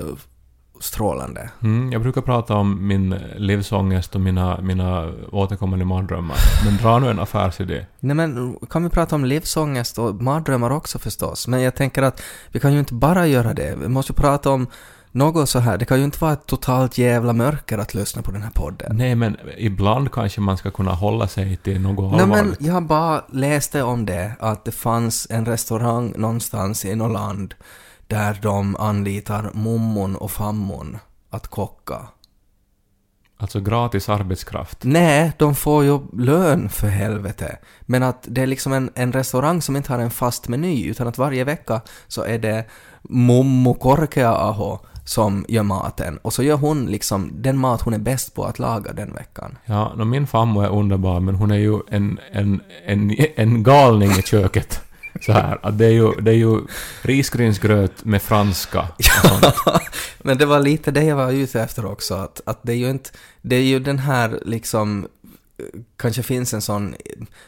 strålande. 0.80 1.50
Mm, 1.64 1.92
jag 1.92 2.02
brukar 2.02 2.22
prata 2.22 2.56
om 2.56 2.88
min 2.88 3.16
livsångest 3.36 4.16
och 4.16 4.22
mina, 4.22 4.62
mina 4.62 5.12
återkommande 5.32 5.86
mardrömmar. 5.86 6.38
Men 6.66 6.78
dra 6.78 7.00
nu 7.00 7.10
en 7.10 7.20
affärsidé. 7.20 7.86
Nej 8.00 8.16
men, 8.16 8.56
kan 8.70 8.84
vi 8.84 8.90
prata 8.90 9.16
om 9.16 9.26
livsångest 9.26 10.00
och 10.00 10.16
mardrömmar 10.16 10.70
också 10.70 11.00
förstås? 11.00 11.48
Men 11.48 11.62
jag 11.62 11.76
tänker 11.76 12.02
att 12.02 12.22
vi 12.52 12.60
kan 12.60 12.74
ju 12.74 12.80
inte 12.80 12.94
bara 12.94 13.28
göra 13.28 13.54
det. 13.54 13.76
Vi 13.82 13.88
måste 13.88 14.14
prata 14.14 14.50
om 14.50 14.68
något 15.12 15.50
så 15.50 15.60
här. 15.60 15.78
Det 15.78 15.86
kan 15.86 15.98
ju 15.98 16.04
inte 16.04 16.20
vara 16.22 16.34
ett 16.34 16.46
totalt 16.46 16.98
jävla 16.98 17.34
mörker 17.34 17.78
att 17.78 17.94
lyssna 17.94 18.22
på 18.22 18.32
den 18.32 18.42
här 18.42 18.52
podden. 18.52 18.98
Nej, 18.98 19.16
men 19.16 19.38
ibland 19.58 20.12
kanske 20.12 20.42
man 20.42 20.58
ska 20.58 20.72
kunna 20.72 20.92
hålla 20.92 21.28
sig 21.28 21.58
till 21.58 21.82
något 21.82 22.12
Nej 22.12 22.28
men 22.28 22.40
allvarligt. 22.40 22.62
jag 22.62 22.84
bara 22.84 23.24
läste 23.32 23.84
om 23.84 24.06
det, 24.06 24.32
att 24.40 24.66
det 24.66 24.72
fanns 24.72 25.28
en 25.30 25.46
restaurang 25.46 26.14
någonstans 26.18 26.86
i 26.86 26.96
något 26.96 27.12
land 27.12 27.54
där 28.10 28.40
de 28.42 28.76
anlitar 28.76 29.52
mummon 29.54 30.16
och 30.16 30.32
fammon 30.32 30.98
att 31.30 31.48
kocka. 31.48 32.08
Alltså 33.38 33.60
gratis 33.60 34.10
arbetskraft. 34.10 34.78
Nej, 34.84 35.32
de 35.38 35.56
får 35.56 35.84
ju 35.84 36.00
lön 36.14 36.70
för 36.70 36.88
helvete. 36.88 37.58
Men 37.82 38.04
att 38.04 38.26
det 38.28 38.42
är 38.42 38.48
liksom 38.48 38.74
en, 38.74 38.90
en 38.96 39.12
restaurang 39.12 39.62
som 39.62 39.76
inte 39.76 39.94
har 39.94 40.00
en 40.00 40.12
fast 40.12 40.48
meny, 40.48 40.86
utan 40.86 41.08
att 41.08 41.18
varje 41.18 41.44
vecka 41.44 41.82
så 42.08 42.24
är 42.24 42.40
det 42.40 42.66
Mommo 43.02 43.74
Korkea-aho 43.74 44.80
som 45.06 45.46
gör 45.48 45.64
maten. 45.64 46.18
Och 46.18 46.34
så 46.34 46.44
gör 46.44 46.58
hon 46.58 46.86
liksom 46.86 47.32
den 47.34 47.58
mat 47.58 47.82
hon 47.82 47.94
är 47.94 48.00
bäst 48.00 48.36
på 48.36 48.44
att 48.44 48.60
laga 48.60 48.94
den 48.94 49.14
veckan. 49.14 49.58
Ja, 49.66 49.94
no, 49.96 50.04
min 50.04 50.28
farmor 50.28 50.66
är 50.66 50.70
underbar, 50.70 51.20
men 51.20 51.36
hon 51.36 51.52
är 51.52 51.58
ju 51.58 51.80
en, 51.88 52.20
en, 52.32 52.62
en, 52.86 53.16
en 53.36 53.64
galning 53.64 54.12
i 54.12 54.22
köket. 54.22 54.82
Så 55.22 55.32
här, 55.32 55.60
att 55.62 55.78
det 55.78 55.86
är 55.86 55.92
ju, 55.92 56.12
det 56.22 56.32
är 56.32 56.36
ju 56.36 56.62
risgrynsgröt 57.02 58.06
med 58.06 58.22
franska 58.22 58.88
och 58.98 59.04
sånt. 59.04 59.56
Men 60.22 60.38
det 60.38 60.46
var 60.46 60.60
lite 60.60 60.92
det 60.92 61.04
jag 61.04 61.16
var 61.16 61.32
ute 61.32 61.62
efter 61.62 61.86
också, 61.86 62.14
att, 62.14 62.42
att 62.46 62.60
det 62.62 62.72
är 62.72 62.78
ju 62.78 62.90
inte, 62.90 63.10
det 63.42 63.56
är 63.56 63.64
ju 63.64 63.80
den 63.80 64.00
här 64.00 64.40
liksom, 64.46 65.08
kanske 65.98 66.24
finns 66.24 66.54
en 66.54 66.62
sån 66.62 66.96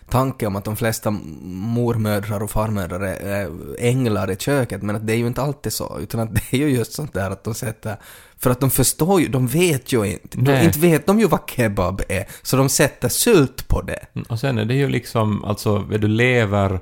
tanke 0.09 0.47
om 0.47 0.55
att 0.55 0.65
de 0.65 0.75
flesta 0.75 1.11
mormödrar 1.41 2.43
och 2.43 2.51
farmödrar 2.51 2.99
är, 3.01 3.49
änglar 3.79 4.31
i 4.31 4.35
köket, 4.35 4.81
men 4.81 4.95
att 4.95 5.07
det 5.07 5.13
är 5.13 5.17
ju 5.17 5.27
inte 5.27 5.41
alltid 5.41 5.73
så, 5.73 5.99
utan 6.01 6.19
att 6.19 6.35
det 6.35 6.53
är 6.53 6.57
ju 6.57 6.69
just 6.69 6.93
sånt 6.93 7.13
där 7.13 7.31
att 7.31 7.43
de 7.43 7.53
sätter, 7.53 7.95
för 8.37 8.49
att 8.49 8.59
de 8.59 8.69
förstår 8.71 9.21
ju, 9.21 9.27
de 9.27 9.47
vet 9.47 9.93
ju 9.93 10.05
inte, 10.05 10.37
de, 10.37 10.51
Nej. 10.51 10.65
inte 10.65 10.79
vet 10.79 11.05
de 11.05 11.19
ju 11.19 11.27
vad 11.27 11.39
kebab 11.47 12.01
är, 12.09 12.25
så 12.41 12.57
de 12.57 12.69
sätter 12.69 13.09
sylt 13.09 13.67
på 13.67 13.81
det. 13.81 14.05
Och 14.29 14.39
sen 14.39 14.57
är 14.57 14.65
det 14.65 14.75
ju 14.75 14.89
liksom, 14.89 15.43
alltså, 15.43 15.79
du, 15.79 16.07
lever 16.07 16.79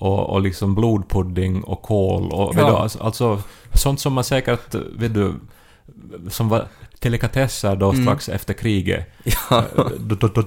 och, 0.00 0.30
och 0.30 0.40
liksom 0.40 0.74
blodpudding 0.74 1.64
och 1.64 1.82
kål 1.82 2.32
och 2.32 2.56
vet 2.56 2.62
Ja. 2.62 2.70
du, 2.70 2.76
alltså, 2.76 3.02
alltså 3.02 3.42
sånt 3.74 4.00
som 4.00 4.12
man 4.12 4.24
säkert, 4.24 4.74
vet 4.74 5.14
du, 5.14 5.34
som 6.28 6.48
var 6.48 6.66
delikatesser 6.98 7.76
då 7.76 7.90
Mm. 7.90 8.02
strax 8.04 8.28
efter 8.28 8.54
kriget. 8.54 9.06
Ja. 9.50 9.64
Då, 9.98 10.14
då, 10.14 10.26
då, 10.28 10.42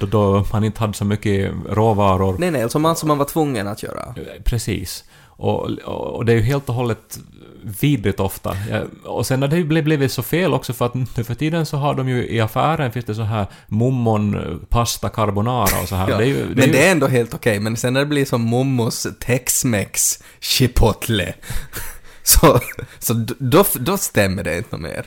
då, 0.00 0.06
då, 0.06 0.44
man 0.52 0.64
inte 0.64 0.80
hade 0.80 0.92
så 0.92 1.04
mycket 1.04 1.52
råvaror. 1.70 2.36
Nej, 2.38 2.50
nej, 2.50 2.70
som 2.70 2.82
man, 2.82 2.96
som 2.96 3.08
man 3.08 3.18
var 3.18 3.24
tvungen 3.24 3.68
att 3.68 3.82
göra. 3.82 4.14
Precis. 4.44 5.04
Och, 5.36 5.70
och, 5.84 6.24
det 6.24 6.32
är 6.32 6.36
ju 6.36 6.42
helt 6.42 6.68
och 6.68 6.74
hållet 6.74 7.18
vidrigt 7.80 8.20
ofta. 8.20 8.56
Och 9.04 9.26
sen 9.26 9.42
har 9.42 9.48
det 9.48 9.56
ju 9.56 9.64
blivit- 9.64 10.12
så 10.12 10.22
fel 10.22 10.54
också 10.54 10.72
för 10.72 10.86
att 10.86 10.94
nu 10.94 11.24
för 11.24 11.34
tiden 11.34 11.66
så 11.66 11.76
har 11.76 11.94
de 11.94 12.08
ju 12.08 12.28
i 12.28 12.40
affären 12.40 12.92
finns 12.92 13.04
det 13.04 13.14
så 13.14 13.22
här 13.22 13.46
mummon 13.66 14.34
eh, 14.34 14.56
pasta 14.68 15.08
carbonara 15.08 15.80
och 15.82 15.88
så 15.88 15.96
här. 15.96 16.10
Ja, 16.10 16.18
Det 16.18 16.26
ju, 16.26 16.46
men 16.48 16.58
är 16.58 16.66
ju, 16.66 16.72
det 16.72 16.86
är 16.86 16.92
ändå 16.92 17.06
helt 17.06 17.34
okej, 17.34 17.60
men 17.60 17.76
sen 17.76 17.92
när 17.92 18.00
det 18.00 18.06
blir 18.06 18.24
som 18.24 18.40
mommos 18.40 19.06
tex-mex 19.20 20.22
chipotle, 20.40 21.34
så, 22.22 22.60
så 22.98 23.14
då, 23.38 23.64
då 23.74 23.96
stämmer 23.96 24.44
det 24.44 24.58
inte 24.58 24.76
mer. 24.76 25.06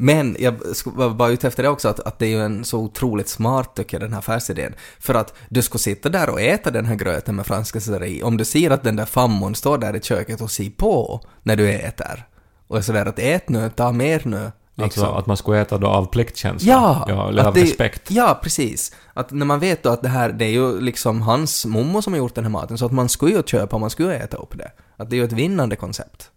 Men 0.00 0.36
jag 0.38 0.54
var 0.84 1.10
bara 1.10 1.28
ute 1.28 1.48
efter 1.48 1.62
det 1.62 1.68
också, 1.68 1.88
att, 1.88 2.00
att 2.00 2.18
det 2.18 2.26
är 2.26 2.30
ju 2.30 2.42
en 2.42 2.64
så 2.64 2.78
otroligt 2.78 3.28
smart, 3.28 3.74
tycker 3.74 3.94
jag, 3.96 4.02
den 4.02 4.12
här 4.12 4.18
affärsidén. 4.18 4.74
För 4.98 5.14
att 5.14 5.34
du 5.48 5.62
ska 5.62 5.78
sitta 5.78 6.08
där 6.08 6.30
och 6.30 6.40
äta 6.40 6.70
den 6.70 6.86
här 6.86 6.94
gröten 6.94 7.36
med 7.36 7.46
franska 7.46 7.80
selleri, 7.80 8.22
om 8.22 8.36
du 8.36 8.44
ser 8.44 8.70
att 8.70 8.82
den 8.82 8.96
där 8.96 9.04
fammon 9.04 9.54
står 9.54 9.78
där 9.78 9.96
i 9.96 10.00
köket 10.00 10.40
och 10.40 10.50
ser 10.50 10.70
på 10.70 11.20
när 11.42 11.56
du 11.56 11.72
äter. 11.72 12.26
Och 12.68 12.78
är 12.78 12.82
sådär 12.82 13.06
att 13.06 13.18
ät 13.18 13.48
nu, 13.48 13.70
ta 13.76 13.92
mer 13.92 14.22
nu. 14.24 14.50
Alltså 14.82 15.00
liksom. 15.00 15.16
att 15.16 15.26
man 15.26 15.36
skulle 15.36 15.60
äta 15.60 15.78
då 15.78 15.86
av 15.86 16.06
pliktkänsla. 16.06 16.72
Ja! 16.72 17.04
ja 17.08 17.28
eller 17.28 17.44
av 17.44 17.54
det- 17.54 17.62
respekt. 17.62 18.10
Ja, 18.10 18.40
precis. 18.42 18.94
Att 19.14 19.30
när 19.30 19.46
man 19.46 19.60
vet 19.60 19.82
då 19.82 19.90
att 19.90 20.02
det 20.02 20.08
här, 20.08 20.32
det 20.32 20.44
är 20.44 20.50
ju 20.50 20.80
liksom 20.80 21.22
hans 21.22 21.66
mommo 21.66 22.02
som 22.02 22.12
har 22.12 22.18
gjort 22.18 22.34
den 22.34 22.44
här 22.44 22.50
maten, 22.50 22.78
så 22.78 22.86
att 22.86 22.92
man 22.92 23.08
skulle 23.08 23.34
ju 23.34 23.42
köpa, 23.42 23.78
man 23.78 23.90
skulle 23.90 24.14
äta 24.14 24.36
upp 24.36 24.58
det. 24.58 24.70
Att 24.96 25.10
det 25.10 25.16
är 25.16 25.18
ju 25.18 25.24
ett 25.24 25.32
vinnande 25.32 25.76
koncept. 25.76 26.30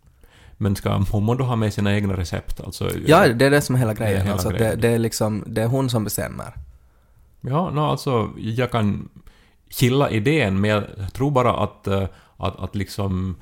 Men 0.62 0.76
ska 0.76 1.06
mommo 1.14 1.36
då 1.36 1.44
ha 1.44 1.56
med 1.56 1.74
sina 1.74 1.94
egna 1.96 2.18
recept? 2.18 2.62
Alltså, 2.62 2.90
Ja, 3.08 3.28
det 3.28 3.46
är 3.46 3.52
det 3.52 3.62
som 3.62 3.76
är 3.76 3.80
hela 3.80 3.94
Det 3.94 4.04
är 4.04 4.08
grejen. 4.08 4.22
hela 4.22 4.34
alltså 4.34 4.50
grejen. 4.50 4.70
Det, 4.70 4.88
det 4.88 4.94
är 4.96 5.00
liksom, 5.00 5.44
det 5.48 5.62
är 5.62 5.68
hon 5.68 5.90
som 5.90 6.04
bestämmer. 6.04 6.54
Ja, 7.42 7.70
no, 7.70 7.80
alltså 7.80 8.30
jag 8.38 8.72
kan 8.72 9.10
gilla 9.70 10.10
idén, 10.10 10.62
men 10.62 10.70
jag 10.70 10.84
tror 11.14 11.32
bara 11.32 11.54
att, 11.54 11.88
eh, 11.88 12.04
att, 12.38 12.60
att 12.60 12.76
liksom 12.76 13.36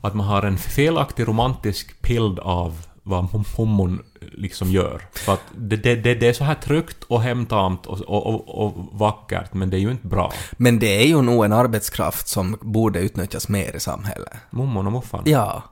att 0.00 0.14
man 0.14 0.26
har 0.26 0.42
en 0.42 0.58
felaktig 0.58 1.28
romantisk 1.28 2.02
bild 2.02 2.38
av 2.38 2.86
vad 3.02 3.24
mom- 3.24 3.44
mommon 3.58 4.02
liksom 4.20 4.70
gör. 4.70 5.02
För 5.12 5.32
att 5.32 5.42
det, 5.56 5.76
det, 5.76 6.14
det, 6.14 6.28
är 6.28 6.32
så 6.32 6.44
här 6.44 6.54
tryggt 6.54 7.04
och 7.04 7.22
hemtamt 7.22 7.86
och, 7.86 8.00
och, 8.00 8.26
och, 8.26 8.66
och 8.66 8.88
vackert, 8.92 9.54
men 9.54 9.70
det 9.70 9.76
är 9.76 9.80
ju 9.80 9.90
inte 9.90 10.06
bra. 10.06 10.32
Men 10.52 10.78
det 10.78 11.02
är 11.02 11.06
ju 11.06 11.22
nog 11.22 11.44
en 11.44 11.52
arbetskraft 11.52 12.28
som 12.28 12.56
borde 12.60 12.98
utnyttjas 12.98 13.48
mer 13.48 13.76
i 13.76 13.80
samhället. 13.80 14.32
Mommon 14.50 14.86
och 14.86 14.92
moffan. 14.92 15.22
Ja. 15.26 15.62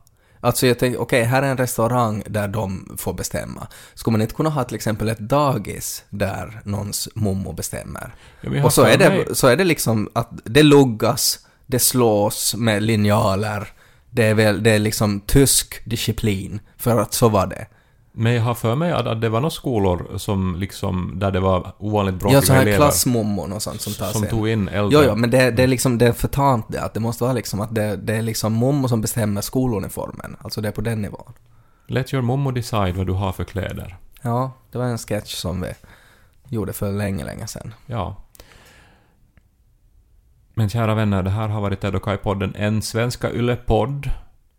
Alltså 0.45 0.67
jag 0.67 0.79
tänker, 0.79 1.01
okej, 1.01 1.23
här 1.25 1.43
är 1.43 1.47
en 1.51 1.57
restaurang 1.57 2.23
där 2.27 2.49
de 2.49 2.95
får 2.99 3.13
bestämma. 3.13 3.67
Skulle 3.95 4.13
man 4.13 4.23
inte 4.23 4.35
kunna 4.35 4.51
ha 4.51 4.65
till 4.65 4.75
exempel 4.77 5.09
ett 5.09 5.19
dagis 5.19 6.05
där 6.11 6.61
någons 6.65 7.09
mommo 7.15 7.53
bestämmer? 7.53 8.15
Ja, 8.41 8.65
Och 8.65 8.73
så 8.73 8.83
är, 8.83 8.99
det, 8.99 9.09
mig- 9.09 9.27
så 9.37 9.47
är 9.47 9.57
det 9.57 9.65
liksom 9.65 10.09
att 10.13 10.31
det 10.45 10.63
luggas, 10.63 11.39
det 11.67 11.79
slås 11.79 12.55
med 12.55 12.83
linjaler, 12.83 13.69
det 14.11 14.25
är 14.25 14.35
väl, 14.35 14.63
det 14.63 14.71
är 14.71 14.79
liksom 14.79 15.21
tysk 15.21 15.83
disciplin, 15.85 16.61
för 16.77 16.99
att 17.01 17.15
så 17.15 17.29
var 17.29 17.47
det. 17.47 17.67
Men 18.17 18.33
jag 18.33 18.43
har 18.43 18.55
för 18.55 18.75
mig 18.75 18.93
att, 18.93 19.07
att 19.07 19.21
det 19.21 19.29
var 19.29 19.41
några 19.41 19.51
skolor 19.51 20.19
som 20.19 20.57
liksom, 20.57 21.13
där 21.19 21.31
det 21.31 21.41
var 21.41 21.73
ovanligt 21.79 22.15
Ja, 22.15 22.19
bråkiga 22.19 22.43
så 22.43 22.53
här 22.53 22.63
elever 22.63 22.77
klassmommon 22.77 23.53
och 23.53 23.63
sånt 23.63 23.81
som 23.81 23.93
tar 23.93 24.07
som 24.13 24.21
sig. 24.21 24.31
tog 24.31 24.49
in 24.49 24.69
äldre. 24.69 24.99
Jo, 25.01 25.09
jo, 25.09 25.15
men 25.17 25.31
det, 25.31 25.51
det 25.51 25.63
är 25.63 25.67
liksom, 25.67 25.99
det 25.99 26.07
är 26.07 26.13
för 26.13 26.29
tamt 26.29 26.67
det, 26.69 26.83
att 26.83 26.95
det 26.95 27.01
måste 27.01 27.25
vara 27.25 27.33
liksom 27.33 27.61
att 27.61 27.75
det, 27.75 27.97
det 27.97 28.17
är 28.17 28.23
liksom 28.23 28.53
mommo 28.53 28.89
som 28.89 29.01
bestämmer 29.01 29.41
skoluniformen. 29.41 30.37
Alltså 30.41 30.61
det 30.61 30.69
är 30.69 30.73
på 30.73 30.81
den 30.81 31.03
nivån. 31.03 31.33
Let 31.87 32.15
your 32.15 32.23
mommo 32.23 32.51
decide 32.51 32.93
vad 32.93 33.07
du 33.07 33.13
har 33.13 33.33
för 33.33 33.45
kläder. 33.45 33.97
Ja, 34.23 34.53
det 34.73 34.79
var 34.79 34.85
en 34.85 34.99
sketch 34.99 35.35
som 35.35 35.61
vi 35.61 35.73
gjorde 36.49 36.73
för 36.73 36.93
länge, 36.93 37.25
länge 37.25 37.47
sedan. 37.47 37.75
Ja. 37.87 38.17
Men 40.55 40.69
kära 40.69 40.95
vänner, 40.95 41.23
det 41.23 41.31
här 41.31 41.49
har 41.49 41.61
varit 41.61 41.81
Ted 41.81 41.95
och 41.95 42.03
Kai-podden, 42.03 42.55
en 42.57 42.83
Svenska 42.83 43.31
Yle-podd 43.33 44.11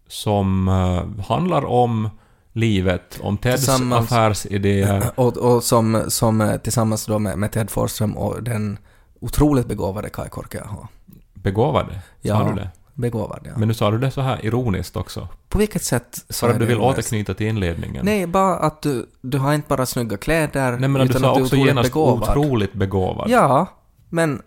som 0.08 0.68
eh, 0.68 1.26
handlar 1.26 1.65
om 1.65 2.10
livet, 2.56 3.20
om 3.22 3.38
Teds 3.38 3.70
affärsidéer. 3.70 5.12
Och, 5.15 5.38
och 5.38 5.63
som, 5.63 6.04
som 6.08 6.41
eh, 6.41 6.58
tillsammans 6.58 7.06
då 7.06 7.20
med, 7.20 7.38
med 7.38 7.52
Ted 7.52 7.70
Forsström 7.70 8.18
och 8.18 8.44
den 8.44 8.78
otroligt 9.20 9.68
begåvade 9.68 10.10
Kai 10.10 10.30
Korkeaho. 10.30 10.88
Begåvade, 11.34 11.91
sa 11.94 12.00
Ja. 12.22 12.44
du 12.50 12.56
det? 12.56 12.70
Begåvad, 12.94 13.39
ja. 13.44 13.52
Men 13.58 13.68
nu 13.68 13.74
sa 13.74 13.91
du 13.91 13.98
det 13.98 14.12
så 14.12 14.22
här 14.22 14.46
ironiskt 14.46 14.96
också. 14.96 15.28
På 15.50 15.58
vilket 15.58 15.84
sätt 15.84 16.26
För 16.30 16.50
att 16.50 16.60
du 16.60 16.65
vill 16.65 16.78
ironiskt? 16.78 17.00
återknyta 17.00 17.34
till 17.34 17.48
inledningen. 17.48 18.06
Nej, 18.06 18.28
bara 18.28 18.56
att 18.56 18.82
du, 18.82 19.10
du 19.22 19.38
har 19.38 19.54
inte 19.54 19.68
bara 19.68 19.86
snygga 19.86 20.18
kläder, 20.18 20.72
Nej 20.72 20.89
men 20.89 20.94
du 20.94 21.06
utan 21.10 21.22
sa 21.22 21.30
att 21.32 21.36
du 21.38 21.41
också 21.44 21.56
otroligt 21.56 21.68
genast 21.68 21.89
begåvad. 21.89 22.30
otroligt 22.38 22.74
begåvad. 22.74 23.30
Ja, 23.30 23.68
men 24.10 24.41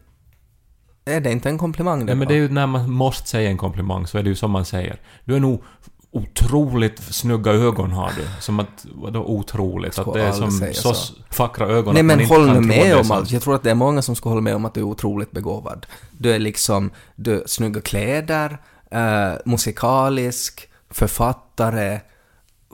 är 1.05 1.21
det 1.21 1.33
inte 1.33 1.49
en 1.49 1.59
komplimang 1.59 1.99
det 1.99 2.05
Nej, 2.05 2.15
men 2.15 2.29
det 2.29 2.35
är 2.35 2.39
ju 2.39 2.49
när 2.49 2.67
man 2.67 2.91
måste 2.91 3.29
säga 3.29 3.51
en 3.51 3.57
komplimang 3.59 4.07
så 4.07 4.19
är 4.19 4.23
det 4.23 4.29
ju 4.29 4.35
som 4.37 4.51
man 4.51 4.65
säger. 4.65 5.01
Du 5.25 5.37
är 5.37 5.41
nog 5.41 5.63
otroligt 6.11 7.15
snygga 7.15 7.53
ögon 7.53 7.91
har 7.91 8.13
du. 8.17 8.41
Som 8.41 8.61
att, 8.61 8.87
vadå 8.95 9.25
otroligt? 9.25 9.99
Att 9.99 10.13
det 10.13 10.23
är 10.23 10.33
som 10.33 10.51
så, 10.51 10.95
så. 10.95 11.15
vackra 11.39 11.67
ögon 11.67 11.95
Nej 11.95 12.03
men 12.03 12.25
håll 12.25 12.47
nu 12.47 12.57
är 12.57 12.61
med 12.61 12.97
om 12.97 13.11
allt. 13.11 13.31
Jag 13.31 13.43
tror 13.43 13.55
att 13.55 13.63
det 13.63 13.71
är 13.71 13.75
många 13.75 14.03
som 14.03 14.17
skulle 14.17 14.31
hålla 14.31 14.43
med 14.43 14.55
om 14.55 14.65
att 14.65 14.75
du 14.75 14.81
är 14.81 14.85
otroligt 14.85 15.31
begåvad. 15.31 15.87
Du 16.11 16.33
är 16.33 16.39
liksom, 16.39 16.91
du 17.17 17.35
har 17.35 17.43
snygga 17.47 17.81
kläder, 17.81 18.59
eh, 18.91 19.33
musikalisk, 19.45 20.69
författare, 20.91 22.01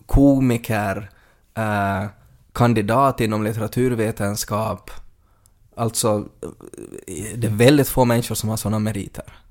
komiker, 0.06 1.10
eh, 1.54 2.04
kandidat 2.52 3.20
inom 3.20 3.44
litteraturvetenskap. 3.44 4.90
Alltså, 5.76 6.28
eh, 7.06 7.38
det 7.38 7.46
är 7.46 7.56
väldigt 7.56 7.88
få 7.88 8.04
människor 8.04 8.34
som 8.34 8.48
har 8.48 8.56
sådana 8.56 8.78
meriter. 8.78 9.43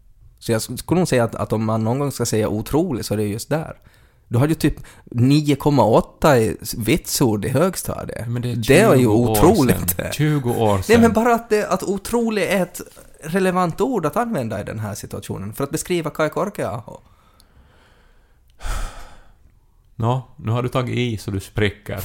Så 0.43 0.51
jag 0.51 0.61
skulle 0.61 0.99
nog 0.99 1.07
säga 1.07 1.23
att, 1.23 1.35
att 1.35 1.53
om 1.53 1.65
man 1.65 1.83
någon 1.83 1.99
gång 1.99 2.11
ska 2.11 2.25
säga 2.25 2.49
otrolig 2.49 3.05
så 3.05 3.13
är 3.13 3.17
det 3.17 3.23
just 3.23 3.49
där. 3.49 3.77
Du 4.27 4.37
hade 4.37 4.49
ju 4.49 4.55
typ 4.55 4.75
9,8 5.05 6.37
i 6.37 6.57
vitsord 6.77 7.45
i 7.45 7.49
högstadiet. 7.49 8.27
Men 8.27 8.41
det 8.41 8.51
är, 8.51 8.55
det 8.55 8.79
är 8.79 8.95
ju 8.95 9.01
20 9.01 9.07
år 9.07 9.31
otroligt. 9.31 9.89
sedan. 9.89 10.11
20 10.11 10.49
år 10.49 10.77
sedan. 10.77 10.83
Nej 10.87 11.01
men 11.01 11.13
bara 11.13 11.33
att, 11.33 11.49
det, 11.49 11.67
att 11.67 11.83
otrolig 11.83 12.43
är 12.43 12.61
ett 12.61 12.81
relevant 13.21 13.81
ord 13.81 14.05
att 14.05 14.17
använda 14.17 14.61
i 14.61 14.63
den 14.63 14.79
här 14.79 14.95
situationen 14.95 15.53
för 15.53 15.63
att 15.63 15.69
beskriva 15.69 16.09
Kai 16.09 16.29
Korkeaho. 16.29 16.99
Nå, 19.95 20.27
nu 20.35 20.51
har 20.51 20.63
du 20.63 20.69
tagit 20.69 20.97
i 20.97 21.17
så 21.17 21.31
du 21.31 21.39
spricker. 21.39 21.99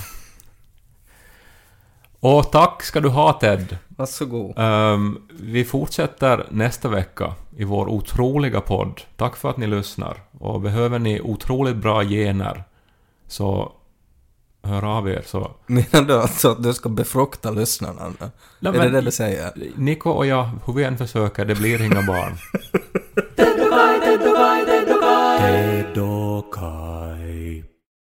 Och 2.21 2.53
tack 2.53 2.83
ska 2.83 3.01
du 3.01 3.09
ha 3.09 3.33
Ted. 3.33 3.79
Varsågod. 3.89 4.55
Ehm, 4.59 5.19
vi 5.31 5.65
fortsätter 5.65 6.47
nästa 6.51 6.89
vecka 6.89 7.35
i 7.57 7.65
vår 7.65 7.89
otroliga 7.89 8.61
podd. 8.61 9.01
Tack 9.17 9.37
för 9.37 9.51
att 9.51 9.57
ni 9.57 9.67
lyssnar. 9.67 10.17
Och 10.39 10.61
behöver 10.61 10.99
ni 10.99 11.21
otroligt 11.21 11.77
bra 11.77 12.05
gener 12.05 12.65
så 13.27 13.73
hör 14.63 14.85
av 14.99 15.09
er 15.09 15.23
så... 15.27 15.51
Menar 15.67 16.03
du 16.03 16.15
alltså 16.15 16.51
att 16.51 16.63
du 16.63 16.75
ska 16.75 16.89
befrukta 16.89 17.51
lyssnarna? 17.51 18.13
Nej, 18.61 18.77
är 18.77 18.83
det 18.83 18.91
det 18.91 19.01
du 19.01 19.11
säger? 19.11 19.53
Niko 19.77 20.11
och 20.11 20.27
jag, 20.27 20.51
hur 20.67 20.73
vi 20.73 20.85
än 20.85 20.99
försöker, 20.99 21.45
det 21.45 21.55
blir 21.55 21.83
inga 21.83 22.03
barn. 22.03 22.37